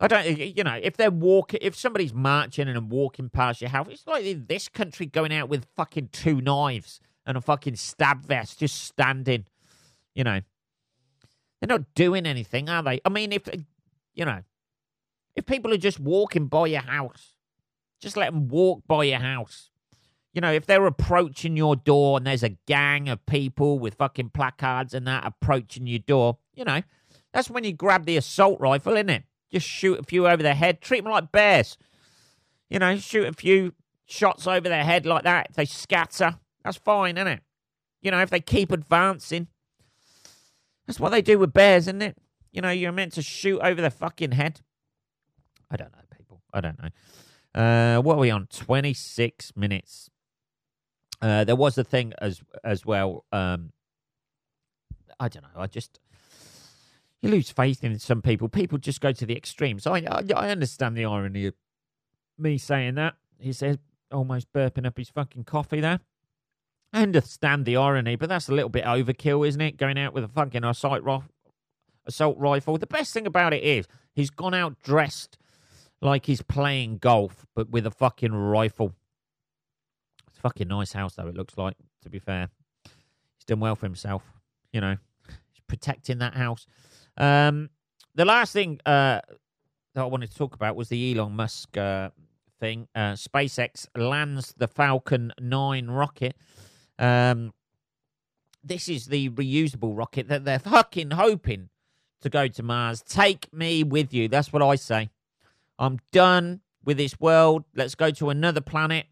I 0.00 0.08
don't, 0.08 0.26
you 0.26 0.64
know, 0.64 0.78
if 0.82 0.96
they're 0.96 1.12
walking, 1.12 1.60
if 1.62 1.76
somebody's 1.76 2.12
marching 2.12 2.68
and 2.68 2.90
walking 2.90 3.28
past 3.28 3.60
your 3.60 3.70
house, 3.70 3.86
it's 3.88 4.06
like 4.06 4.24
in 4.24 4.46
this 4.48 4.68
country 4.68 5.06
going 5.06 5.32
out 5.32 5.48
with 5.48 5.66
fucking 5.76 6.08
two 6.10 6.40
knives 6.40 7.00
and 7.24 7.36
a 7.36 7.40
fucking 7.40 7.76
stab 7.76 8.26
vest, 8.26 8.58
just 8.58 8.82
standing. 8.84 9.46
You 10.14 10.24
know, 10.24 10.40
they're 11.60 11.68
not 11.68 11.94
doing 11.94 12.26
anything, 12.26 12.68
are 12.68 12.82
they? 12.82 13.00
I 13.04 13.08
mean, 13.08 13.32
if 13.32 13.48
you 14.14 14.24
know, 14.24 14.40
if 15.36 15.46
people 15.46 15.72
are 15.72 15.78
just 15.78 16.00
walking 16.00 16.46
by 16.46 16.66
your 16.66 16.82
house, 16.82 17.34
just 18.00 18.16
let 18.16 18.32
them 18.32 18.48
walk 18.48 18.82
by 18.88 19.04
your 19.04 19.20
house. 19.20 19.70
You 20.32 20.40
know, 20.40 20.52
if 20.52 20.66
they're 20.66 20.86
approaching 20.86 21.56
your 21.56 21.76
door 21.76 22.16
and 22.16 22.26
there's 22.26 22.42
a 22.42 22.56
gang 22.66 23.08
of 23.08 23.24
people 23.26 23.78
with 23.78 23.94
fucking 23.94 24.30
placards 24.30 24.94
and 24.94 25.06
that 25.06 25.26
approaching 25.26 25.86
your 25.86 25.98
door, 25.98 26.38
you 26.54 26.64
know, 26.64 26.82
that's 27.32 27.50
when 27.50 27.64
you 27.64 27.72
grab 27.72 28.06
the 28.06 28.16
assault 28.16 28.58
rifle, 28.60 28.94
isn't 28.94 29.10
it? 29.10 29.24
Just 29.50 29.66
shoot 29.66 30.00
a 30.00 30.02
few 30.02 30.26
over 30.26 30.42
their 30.42 30.54
head, 30.54 30.80
treat 30.80 31.04
them 31.04 31.12
like 31.12 31.32
bears. 31.32 31.76
You 32.70 32.78
know, 32.78 32.96
shoot 32.96 33.26
a 33.26 33.32
few 33.34 33.74
shots 34.06 34.46
over 34.46 34.68
their 34.68 34.84
head 34.84 35.04
like 35.04 35.24
that. 35.24 35.48
If 35.50 35.56
they 35.56 35.66
scatter, 35.66 36.38
that's 36.64 36.78
fine, 36.78 37.18
isn't 37.18 37.28
it? 37.28 37.40
You 38.00 38.10
know, 38.10 38.20
if 38.20 38.30
they 38.30 38.40
keep 38.40 38.72
advancing, 38.72 39.48
that's 40.86 40.98
what 40.98 41.10
they 41.10 41.22
do 41.22 41.38
with 41.38 41.52
bears, 41.52 41.84
isn't 41.84 42.02
it? 42.02 42.16
You 42.50 42.62
know, 42.62 42.70
you're 42.70 42.92
meant 42.92 43.12
to 43.14 43.22
shoot 43.22 43.60
over 43.60 43.80
their 43.80 43.90
fucking 43.90 44.32
head. 44.32 44.60
I 45.70 45.76
don't 45.76 45.92
know, 45.92 46.02
people. 46.16 46.42
I 46.52 46.60
don't 46.60 46.78
know. 46.82 46.88
Uh, 47.54 48.02
what 48.02 48.16
are 48.16 48.20
we 48.20 48.30
on? 48.30 48.46
26 48.46 49.52
minutes. 49.56 50.10
Uh, 51.22 51.44
there 51.44 51.56
was 51.56 51.78
a 51.78 51.84
thing 51.84 52.12
as 52.18 52.42
as 52.64 52.84
well. 52.84 53.24
Um, 53.32 53.72
I 55.18 55.28
don't 55.28 55.42
know. 55.42 55.60
I 55.60 55.68
just 55.68 56.00
you 57.22 57.30
lose 57.30 57.50
faith 57.50 57.84
in 57.84 57.98
some 58.00 58.20
people. 58.20 58.48
People 58.48 58.78
just 58.78 59.00
go 59.00 59.12
to 59.12 59.24
the 59.24 59.36
extremes. 59.36 59.86
I 59.86 59.98
I, 59.98 60.24
I 60.34 60.50
understand 60.50 60.96
the 60.96 61.04
irony 61.04 61.46
of 61.46 61.54
me 62.36 62.58
saying 62.58 62.96
that. 62.96 63.14
He 63.38 63.52
says 63.52 63.78
almost 64.10 64.52
burping 64.52 64.86
up 64.86 64.98
his 64.98 65.08
fucking 65.08 65.44
coffee 65.44 65.80
there. 65.80 66.00
I 66.92 67.02
understand 67.02 67.64
the 67.64 67.76
irony, 67.76 68.16
but 68.16 68.28
that's 68.28 68.48
a 68.48 68.54
little 68.54 68.68
bit 68.68 68.84
overkill, 68.84 69.46
isn't 69.48 69.60
it? 69.60 69.78
Going 69.78 69.98
out 69.98 70.12
with 70.12 70.24
a 70.24 70.28
fucking 70.28 70.62
assault, 70.62 71.02
assault 72.06 72.36
rifle. 72.38 72.76
The 72.76 72.86
best 72.86 73.14
thing 73.14 73.26
about 73.26 73.54
it 73.54 73.62
is 73.62 73.86
he's 74.12 74.28
gone 74.28 74.52
out 74.54 74.78
dressed 74.82 75.38
like 76.02 76.26
he's 76.26 76.42
playing 76.42 76.98
golf, 76.98 77.46
but 77.54 77.70
with 77.70 77.86
a 77.86 77.90
fucking 77.90 78.32
rifle. 78.32 78.94
Fucking 80.42 80.68
nice 80.68 80.92
house, 80.92 81.14
though, 81.14 81.28
it 81.28 81.36
looks 81.36 81.56
like, 81.56 81.76
to 82.02 82.10
be 82.10 82.18
fair. 82.18 82.48
He's 82.84 83.44
done 83.46 83.60
well 83.60 83.76
for 83.76 83.86
himself, 83.86 84.22
you 84.72 84.80
know, 84.80 84.96
he's 85.26 85.62
protecting 85.66 86.18
that 86.18 86.34
house. 86.34 86.66
Um, 87.16 87.70
the 88.14 88.24
last 88.24 88.52
thing 88.52 88.80
uh, 88.84 89.20
that 89.94 90.02
I 90.02 90.04
wanted 90.04 90.30
to 90.30 90.36
talk 90.36 90.54
about 90.54 90.76
was 90.76 90.88
the 90.88 91.12
Elon 91.16 91.34
Musk 91.34 91.76
uh, 91.76 92.10
thing. 92.60 92.88
Uh, 92.94 93.12
SpaceX 93.12 93.86
lands 93.96 94.54
the 94.56 94.68
Falcon 94.68 95.32
9 95.40 95.88
rocket. 95.88 96.36
Um, 96.98 97.52
this 98.64 98.88
is 98.88 99.06
the 99.06 99.30
reusable 99.30 99.96
rocket 99.96 100.28
that 100.28 100.44
they're 100.44 100.58
fucking 100.58 101.12
hoping 101.12 101.68
to 102.20 102.30
go 102.30 102.48
to 102.48 102.62
Mars. 102.62 103.02
Take 103.02 103.52
me 103.52 103.82
with 103.82 104.14
you. 104.14 104.28
That's 104.28 104.52
what 104.52 104.62
I 104.62 104.76
say. 104.76 105.10
I'm 105.78 105.98
done 106.12 106.60
with 106.84 106.96
this 106.96 107.18
world. 107.18 107.64
Let's 107.74 107.94
go 107.94 108.10
to 108.12 108.30
another 108.30 108.60
planet 108.60 109.06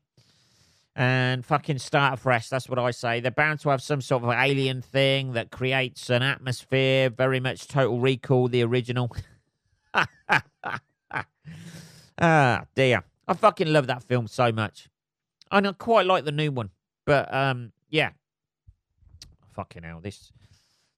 and 1.01 1.47
fucking 1.47 1.79
start 1.79 2.13
afresh. 2.13 2.51
That's 2.51 2.69
what 2.69 2.79
I 2.79 2.91
say. 2.91 3.21
They're 3.21 3.31
bound 3.31 3.61
to 3.61 3.71
have 3.71 3.81
some 3.81 4.03
sort 4.03 4.23
of 4.23 4.29
alien 4.29 4.83
thing 4.83 5.33
that 5.33 5.51
creates 5.51 6.11
an 6.11 6.23
atmosphere, 6.23 7.09
very 7.09 7.41
much 7.41 7.67
Total 7.69 7.99
Recall, 7.99 8.49
the 8.49 8.63
original. 8.63 9.11
ah, 12.21 12.65
dear. 12.75 13.03
I 13.27 13.33
fucking 13.33 13.73
love 13.73 13.87
that 13.87 14.03
film 14.03 14.27
so 14.27 14.53
much. 14.53 14.91
And 15.51 15.67
I 15.69 15.73
quite 15.73 16.05
like 16.05 16.27
the 16.27 16.33
new 16.33 16.53
one. 16.53 16.69
But, 17.07 17.33
um, 17.33 17.73
yeah. 17.89 18.11
Fucking 19.55 19.85
hell. 19.85 20.01
This, 20.03 20.31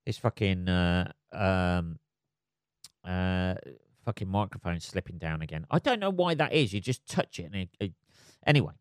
this 0.04 0.18
fucking, 0.18 0.68
uh, 0.68 1.12
um, 1.32 2.00
uh, 3.04 3.54
fucking 4.04 4.28
microphone 4.28 4.80
slipping 4.80 5.18
down 5.18 5.42
again. 5.42 5.64
I 5.70 5.78
don't 5.78 6.00
know 6.00 6.10
why 6.10 6.34
that 6.34 6.52
is. 6.52 6.72
You 6.72 6.80
just 6.80 7.06
touch 7.06 7.38
it 7.38 7.44
and 7.44 7.54
it, 7.54 7.68
it... 7.78 7.92
anyway. 8.44 8.72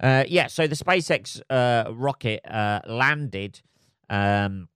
Uh, 0.00 0.24
yeah, 0.26 0.46
so 0.46 0.66
the 0.66 0.74
SpaceX 0.74 1.40
uh, 1.50 1.92
rocket 1.92 2.40
uh, 2.50 2.80
landed, 2.86 3.60
um, 4.08 4.68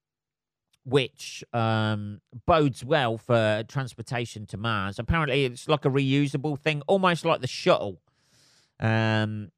which 0.85 1.43
um, 1.55 2.21
bodes 2.47 2.85
well 2.85 3.17
for 3.17 3.65
transportation 3.67 4.45
to 4.47 4.59
Mars. 4.59 4.99
Apparently, 4.99 5.47
it's 5.47 5.67
like 5.67 5.87
a 5.87 5.91
reusable 5.91 6.59
thing, 6.59 6.83
almost 6.87 7.25
like 7.25 7.41
the 7.41 7.47
shuttle. 7.47 8.01
Um, 8.79 9.51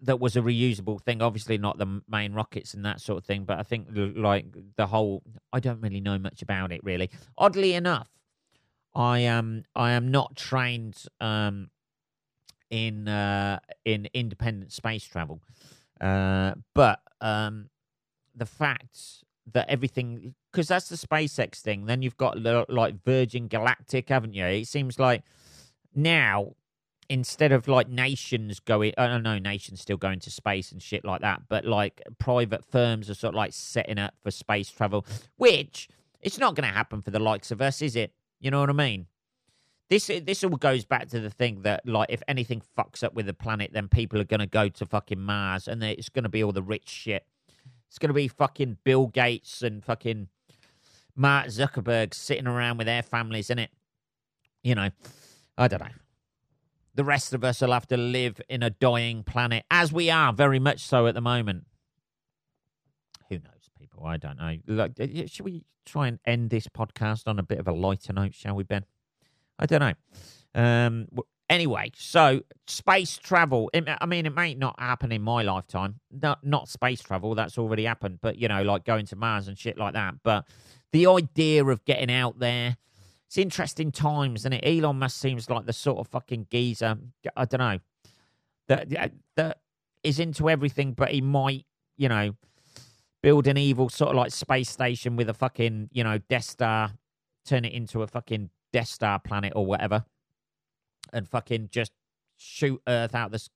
that 0.00 0.18
was 0.20 0.36
a 0.36 0.40
reusable 0.40 1.00
thing. 1.00 1.22
Obviously, 1.22 1.58
not 1.58 1.78
the 1.78 2.02
main 2.08 2.32
rockets 2.32 2.74
and 2.74 2.84
that 2.84 3.00
sort 3.00 3.18
of 3.18 3.24
thing, 3.24 3.44
but 3.44 3.58
I 3.58 3.62
think 3.62 3.88
like 3.92 4.46
the 4.76 4.86
whole. 4.86 5.22
I 5.52 5.60
don't 5.60 5.80
really 5.80 6.00
know 6.00 6.18
much 6.18 6.42
about 6.42 6.72
it, 6.72 6.80
really. 6.82 7.10
Oddly 7.36 7.74
enough, 7.74 8.08
I 8.94 9.20
am 9.20 9.64
I 9.76 9.92
am 9.92 10.10
not 10.10 10.36
trained 10.36 11.04
um, 11.20 11.70
in 12.70 13.08
uh, 13.08 13.60
in 13.84 14.08
independent 14.14 14.72
space 14.72 15.04
travel, 15.04 15.40
uh, 16.00 16.54
but 16.74 17.00
um, 17.20 17.70
the 18.34 18.46
fact 18.46 19.24
that 19.52 19.68
everything 19.68 20.34
because 20.52 20.68
that's 20.68 20.88
the 20.88 20.96
SpaceX 20.96 21.60
thing. 21.60 21.86
Then 21.86 22.02
you've 22.02 22.16
got 22.16 22.40
like 22.68 23.04
Virgin 23.04 23.48
Galactic, 23.48 24.08
haven't 24.08 24.34
you? 24.34 24.44
It 24.44 24.66
seems 24.66 24.98
like 24.98 25.22
now 25.94 26.54
instead 27.08 27.52
of 27.52 27.68
like 27.68 27.88
nations 27.88 28.60
going, 28.60 28.92
I 28.98 29.06
don't 29.06 29.22
know, 29.22 29.38
nations 29.38 29.80
still 29.80 29.96
going 29.96 30.20
to 30.20 30.30
space 30.30 30.72
and 30.72 30.82
shit 30.82 31.04
like 31.04 31.22
that, 31.22 31.42
but 31.48 31.64
like 31.64 32.02
private 32.18 32.64
firms 32.64 33.08
are 33.08 33.14
sort 33.14 33.34
of 33.34 33.36
like 33.36 33.52
setting 33.52 33.98
up 33.98 34.14
for 34.22 34.30
space 34.30 34.70
travel, 34.70 35.06
which 35.36 35.88
it's 36.20 36.38
not 36.38 36.54
going 36.54 36.68
to 36.68 36.74
happen 36.74 37.00
for 37.00 37.10
the 37.10 37.18
likes 37.18 37.50
of 37.50 37.62
us, 37.62 37.80
is 37.80 37.96
it? 37.96 38.12
You 38.40 38.50
know 38.50 38.60
what 38.60 38.70
I 38.70 38.74
mean? 38.74 39.06
This 39.90 40.06
this 40.06 40.44
all 40.44 40.50
goes 40.50 40.84
back 40.84 41.08
to 41.08 41.20
the 41.20 41.30
thing 41.30 41.62
that 41.62 41.86
like 41.86 42.10
if 42.10 42.22
anything 42.28 42.62
fucks 42.76 43.02
up 43.02 43.14
with 43.14 43.26
the 43.26 43.32
planet, 43.32 43.70
then 43.72 43.88
people 43.88 44.20
are 44.20 44.24
going 44.24 44.40
to 44.40 44.46
go 44.46 44.68
to 44.68 44.86
fucking 44.86 45.20
Mars, 45.20 45.66
and 45.66 45.82
it's 45.82 46.10
going 46.10 46.24
to 46.24 46.28
be 46.28 46.44
all 46.44 46.52
the 46.52 46.62
rich 46.62 46.88
shit. 46.88 47.26
It's 47.88 47.98
going 47.98 48.10
to 48.10 48.14
be 48.14 48.28
fucking 48.28 48.78
Bill 48.84 49.06
Gates 49.06 49.62
and 49.62 49.82
fucking 49.82 50.28
Mark 51.16 51.46
Zuckerberg 51.46 52.12
sitting 52.12 52.46
around 52.46 52.76
with 52.76 52.86
their 52.86 53.02
families, 53.02 53.48
in 53.48 53.58
it. 53.58 53.70
You 54.62 54.74
know, 54.74 54.90
I 55.56 55.68
don't 55.68 55.80
know. 55.80 55.88
The 56.94 57.04
rest 57.04 57.32
of 57.32 57.42
us 57.42 57.62
will 57.62 57.72
have 57.72 57.86
to 57.86 57.96
live 57.96 58.40
in 58.48 58.62
a 58.62 58.70
dying 58.70 59.22
planet, 59.22 59.64
as 59.70 59.90
we 59.90 60.10
are 60.10 60.34
very 60.34 60.58
much 60.58 60.80
so 60.80 61.06
at 61.06 61.14
the 61.14 61.22
moment. 61.22 61.64
Who 63.30 63.36
knows, 63.36 63.70
people? 63.78 64.04
I 64.04 64.18
don't 64.18 64.36
know. 64.36 64.56
Like, 64.66 64.92
should 65.28 65.44
we 65.44 65.64
try 65.86 66.08
and 66.08 66.18
end 66.26 66.50
this 66.50 66.66
podcast 66.68 67.26
on 67.26 67.38
a 67.38 67.42
bit 67.42 67.58
of 67.58 67.66
a 67.66 67.72
lighter 67.72 68.12
note, 68.12 68.34
shall 68.34 68.54
we, 68.54 68.64
Ben? 68.64 68.84
I 69.58 69.66
don't 69.66 69.80
know. 69.80 69.94
Um, 70.54 71.08
anyway, 71.48 71.90
so 71.96 72.40
space 72.66 73.18
travel. 73.18 73.70
I 73.74 74.06
mean, 74.06 74.26
it 74.26 74.34
may 74.34 74.54
not 74.54 74.78
happen 74.78 75.12
in 75.12 75.22
my 75.22 75.42
lifetime. 75.42 76.00
Not 76.10 76.44
not 76.44 76.68
space 76.68 77.00
travel. 77.00 77.34
That's 77.34 77.58
already 77.58 77.84
happened. 77.84 78.18
But 78.20 78.38
you 78.38 78.48
know, 78.48 78.62
like 78.62 78.84
going 78.84 79.06
to 79.06 79.16
Mars 79.16 79.48
and 79.48 79.58
shit 79.58 79.78
like 79.78 79.94
that. 79.94 80.14
But 80.22 80.46
the 80.92 81.06
idea 81.06 81.64
of 81.64 81.84
getting 81.84 82.10
out 82.10 82.38
there. 82.38 82.76
It's 83.26 83.36
interesting 83.36 83.92
times, 83.92 84.46
and 84.46 84.58
Elon 84.64 85.00
Musk 85.00 85.20
seems 85.20 85.50
like 85.50 85.66
the 85.66 85.74
sort 85.74 85.98
of 85.98 86.08
fucking 86.08 86.46
geezer. 86.50 86.96
I 87.36 87.44
don't 87.44 87.58
know 87.58 87.78
that 88.68 89.12
that 89.36 89.58
is 90.02 90.18
into 90.18 90.48
everything, 90.48 90.92
but 90.92 91.10
he 91.10 91.20
might, 91.20 91.66
you 91.96 92.08
know, 92.08 92.36
build 93.22 93.46
an 93.46 93.56
evil 93.56 93.88
sort 93.88 94.10
of 94.10 94.16
like 94.16 94.30
space 94.30 94.70
station 94.70 95.16
with 95.16 95.28
a 95.28 95.34
fucking, 95.34 95.90
you 95.92 96.04
know, 96.04 96.18
Death 96.30 96.44
Star, 96.44 96.92
turn 97.44 97.64
it 97.64 97.72
into 97.72 98.02
a 98.02 98.06
fucking 98.06 98.50
Death 98.72 98.88
Star 98.88 99.18
planet 99.18 99.52
or 99.56 99.66
whatever, 99.66 100.04
and 101.12 101.28
fucking 101.28 101.68
just 101.70 101.92
shoot 102.36 102.80
Earth 102.86 103.14
out 103.14 103.30
this 103.32 103.50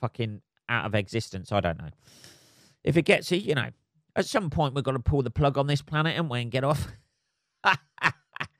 fucking 0.00 0.42
out 0.68 0.86
of 0.86 0.94
existence. 0.94 1.52
I 1.52 1.60
don't 1.60 1.78
know. 1.78 1.90
If 2.82 2.96
it 2.96 3.02
gets, 3.02 3.30
a 3.32 3.38
you 3.38 3.54
know, 3.54 3.70
at 4.16 4.26
some 4.26 4.50
point 4.50 4.74
we've 4.74 4.84
got 4.84 4.92
to 4.92 4.98
pull 4.98 5.22
the 5.22 5.30
plug 5.30 5.58
on 5.58 5.66
this 5.66 5.82
planet 5.82 6.16
and 6.16 6.28
we 6.28 6.42
and 6.42 6.50
get 6.50 6.64
off. 6.64 6.88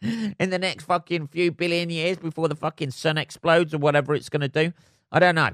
In 0.03 0.51
the 0.51 0.59
next 0.59 0.85
fucking 0.85 1.29
few 1.29 1.51
billion 1.51 1.89
years 1.91 2.19
before 2.19 2.49
the 2.49 2.55
fucking 2.55 2.91
sun 2.91 3.17
explodes 3.17 3.73
or 3.73 3.79
whatever 3.79 4.15
it's 4.15 4.29
going 4.29 4.43
to 4.43 4.49
do. 4.49 4.73
I 5.11 5.19
don't 5.19 5.35
know. 5.35 5.51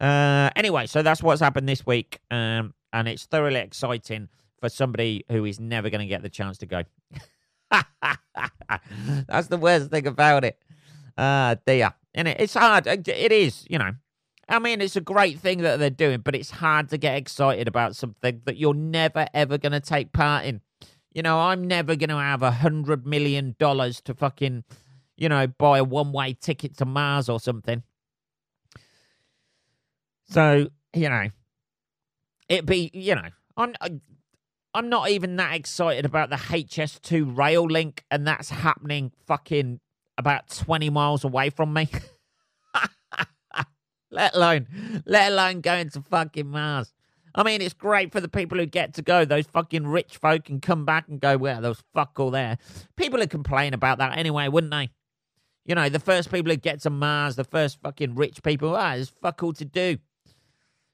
Uh, 0.00 0.50
anyway, 0.56 0.86
so 0.86 1.02
that's 1.02 1.22
what's 1.22 1.40
happened 1.40 1.68
this 1.68 1.84
week. 1.84 2.20
Um, 2.30 2.74
and 2.92 3.08
it's 3.08 3.26
thoroughly 3.26 3.60
exciting 3.60 4.28
for 4.60 4.68
somebody 4.68 5.24
who 5.30 5.44
is 5.44 5.58
never 5.58 5.90
going 5.90 6.00
to 6.00 6.06
get 6.06 6.22
the 6.22 6.28
chance 6.28 6.58
to 6.58 6.66
go. 6.66 6.82
That's 9.28 9.48
the 9.48 9.58
worst 9.58 9.90
thing 9.90 10.06
about 10.06 10.44
it. 10.44 10.58
Ah, 11.16 11.50
uh, 11.50 11.56
dear. 11.66 11.92
And 12.14 12.28
it, 12.28 12.40
it's 12.40 12.54
hard. 12.54 12.86
It 12.86 13.08
is, 13.08 13.66
you 13.68 13.78
know. 13.78 13.92
I 14.48 14.58
mean, 14.58 14.80
it's 14.80 14.96
a 14.96 15.00
great 15.00 15.38
thing 15.38 15.62
that 15.62 15.78
they're 15.78 15.90
doing, 15.90 16.20
but 16.20 16.34
it's 16.34 16.50
hard 16.50 16.88
to 16.88 16.98
get 16.98 17.16
excited 17.16 17.68
about 17.68 17.94
something 17.94 18.42
that 18.46 18.56
you're 18.56 18.74
never, 18.74 19.26
ever 19.32 19.58
going 19.58 19.72
to 19.72 19.80
take 19.80 20.12
part 20.12 20.44
in. 20.44 20.60
You 21.12 21.22
know, 21.22 21.38
I'm 21.38 21.66
never 21.66 21.94
going 21.94 22.10
to 22.10 22.16
have 22.16 22.42
a 22.42 22.50
hundred 22.50 23.06
million 23.06 23.54
dollars 23.58 24.00
to 24.02 24.14
fucking, 24.14 24.64
you 25.16 25.28
know, 25.28 25.46
buy 25.46 25.78
a 25.78 25.84
one 25.84 26.12
way 26.12 26.32
ticket 26.32 26.76
to 26.78 26.84
Mars 26.84 27.28
or 27.28 27.38
something. 27.38 27.84
So, 30.28 30.68
you 30.94 31.08
know, 31.08 31.28
it 32.48 32.66
be, 32.66 32.90
you 32.92 33.14
know, 33.14 33.28
I'm, 33.56 33.74
I'm 34.72 34.88
not 34.88 35.10
even 35.10 35.36
that 35.36 35.54
excited 35.54 36.04
about 36.04 36.30
the 36.30 36.36
HS2 36.36 37.36
rail 37.36 37.64
link, 37.64 38.04
and 38.10 38.26
that's 38.26 38.50
happening 38.50 39.12
fucking 39.26 39.80
about 40.16 40.48
20 40.48 40.90
miles 40.90 41.24
away 41.24 41.50
from 41.50 41.72
me. 41.72 41.88
let 44.10 44.34
alone, 44.34 45.02
let 45.06 45.32
alone 45.32 45.60
going 45.60 45.90
to 45.90 46.02
fucking 46.02 46.48
Mars. 46.48 46.92
I 47.34 47.42
mean, 47.42 47.62
it's 47.62 47.74
great 47.74 48.12
for 48.12 48.20
the 48.20 48.28
people 48.28 48.58
who 48.58 48.66
get 48.66 48.94
to 48.94 49.02
go. 49.02 49.24
Those 49.24 49.46
fucking 49.46 49.86
rich 49.86 50.18
folk 50.18 50.44
can 50.44 50.60
come 50.60 50.84
back 50.84 51.08
and 51.08 51.20
go, 51.20 51.36
well, 51.36 51.60
was 51.62 51.82
fuck 51.94 52.18
all 52.18 52.30
there. 52.30 52.58
People 52.96 53.18
would 53.20 53.30
complain 53.30 53.74
about 53.74 53.98
that 53.98 54.18
anyway, 54.18 54.48
wouldn't 54.48 54.72
they? 54.72 54.90
You 55.64 55.74
know, 55.74 55.88
the 55.88 56.00
first 56.00 56.30
people 56.30 56.50
who 56.50 56.56
get 56.56 56.80
to 56.82 56.90
Mars, 56.90 57.36
the 57.36 57.44
first 57.44 57.80
fucking 57.82 58.14
rich 58.14 58.42
people, 58.42 58.74
ah, 58.74 58.94
there's 58.94 59.10
fuck 59.10 59.42
all 59.42 59.52
to 59.54 59.64
do. 59.64 59.98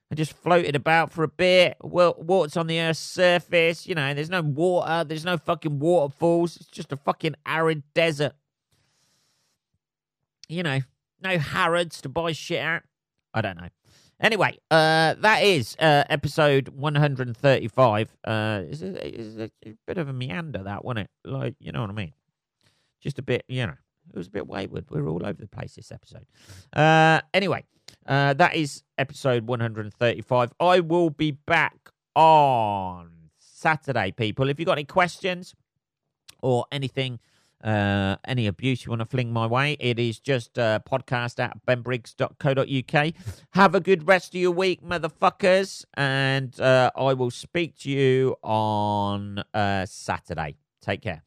I 0.09 0.15
just 0.15 0.33
floated 0.33 0.75
about 0.75 1.11
for 1.11 1.23
a 1.23 1.27
bit. 1.27 1.75
Water's 1.81 2.55
on 2.55 2.67
the 2.67 2.79
Earth's 2.79 2.99
surface. 2.99 3.85
You 3.85 3.95
know, 3.95 4.13
there's 4.13 4.29
no 4.29 4.41
water. 4.41 5.03
There's 5.03 5.25
no 5.25 5.37
fucking 5.37 5.79
waterfalls. 5.79 6.55
It's 6.57 6.69
just 6.69 6.93
a 6.93 6.97
fucking 6.97 7.35
arid 7.45 7.83
desert. 7.93 8.33
You 10.47 10.63
know, 10.63 10.79
no 11.21 11.37
Harrods 11.37 12.01
to 12.01 12.09
buy 12.09 12.31
shit 12.31 12.61
out. 12.61 12.83
I 13.33 13.41
don't 13.41 13.57
know. 13.57 13.67
Anyway, 14.19 14.57
uh, 14.71 15.13
that 15.19 15.43
is 15.43 15.75
uh, 15.79 16.03
episode 16.09 16.69
135. 16.69 18.17
Uh, 18.23 18.61
it's 18.67 18.81
a, 18.81 19.19
it's 19.19 19.37
a 19.65 19.73
bit 19.85 19.97
of 19.97 20.07
a 20.07 20.13
meander, 20.13 20.63
that, 20.63 20.83
wasn't 20.83 21.05
it? 21.05 21.29
Like, 21.29 21.55
you 21.59 21.71
know 21.71 21.81
what 21.81 21.91
I 21.91 21.93
mean? 21.93 22.13
Just 22.99 23.19
a 23.19 23.21
bit, 23.21 23.43
you 23.47 23.67
know, 23.67 23.75
it 24.09 24.17
was 24.17 24.27
a 24.27 24.31
bit 24.31 24.47
wayward. 24.47 24.85
We 24.89 24.99
are 25.01 25.07
all 25.07 25.23
over 25.23 25.39
the 25.39 25.47
place 25.47 25.75
this 25.75 25.91
episode. 25.91 26.25
Uh, 26.73 27.21
anyway, 27.31 27.65
uh, 28.07 28.33
that 28.33 28.55
is 28.55 28.83
episode 28.97 29.47
135. 29.47 30.53
I 30.59 30.79
will 30.79 31.09
be 31.09 31.31
back 31.31 31.89
on 32.15 33.11
Saturday, 33.37 34.11
people. 34.11 34.49
If 34.49 34.59
you've 34.59 34.67
got 34.67 34.77
any 34.77 34.85
questions 34.85 35.55
or 36.41 36.65
anything 36.71 37.19
uh, 37.63 38.15
any 38.25 38.47
abuse 38.47 38.85
you 38.85 38.91
want 38.91 38.99
to 38.99 39.05
fling 39.05 39.33
my 39.33 39.47
way, 39.47 39.77
it 39.79 39.99
is 39.99 40.19
just 40.19 40.57
uh, 40.59 40.79
podcast 40.89 41.39
at 41.39 41.65
benbriggs.co.uk. 41.65 43.13
Have 43.51 43.75
a 43.75 43.79
good 43.79 44.07
rest 44.07 44.35
of 44.35 44.41
your 44.41 44.51
week, 44.51 44.83
motherfuckers, 44.83 45.85
and 45.95 46.59
uh, 46.59 46.91
I 46.95 47.13
will 47.13 47.31
speak 47.31 47.77
to 47.79 47.89
you 47.89 48.35
on 48.43 49.43
uh, 49.53 49.85
Saturday. 49.85 50.55
Take 50.81 51.01
care. 51.01 51.26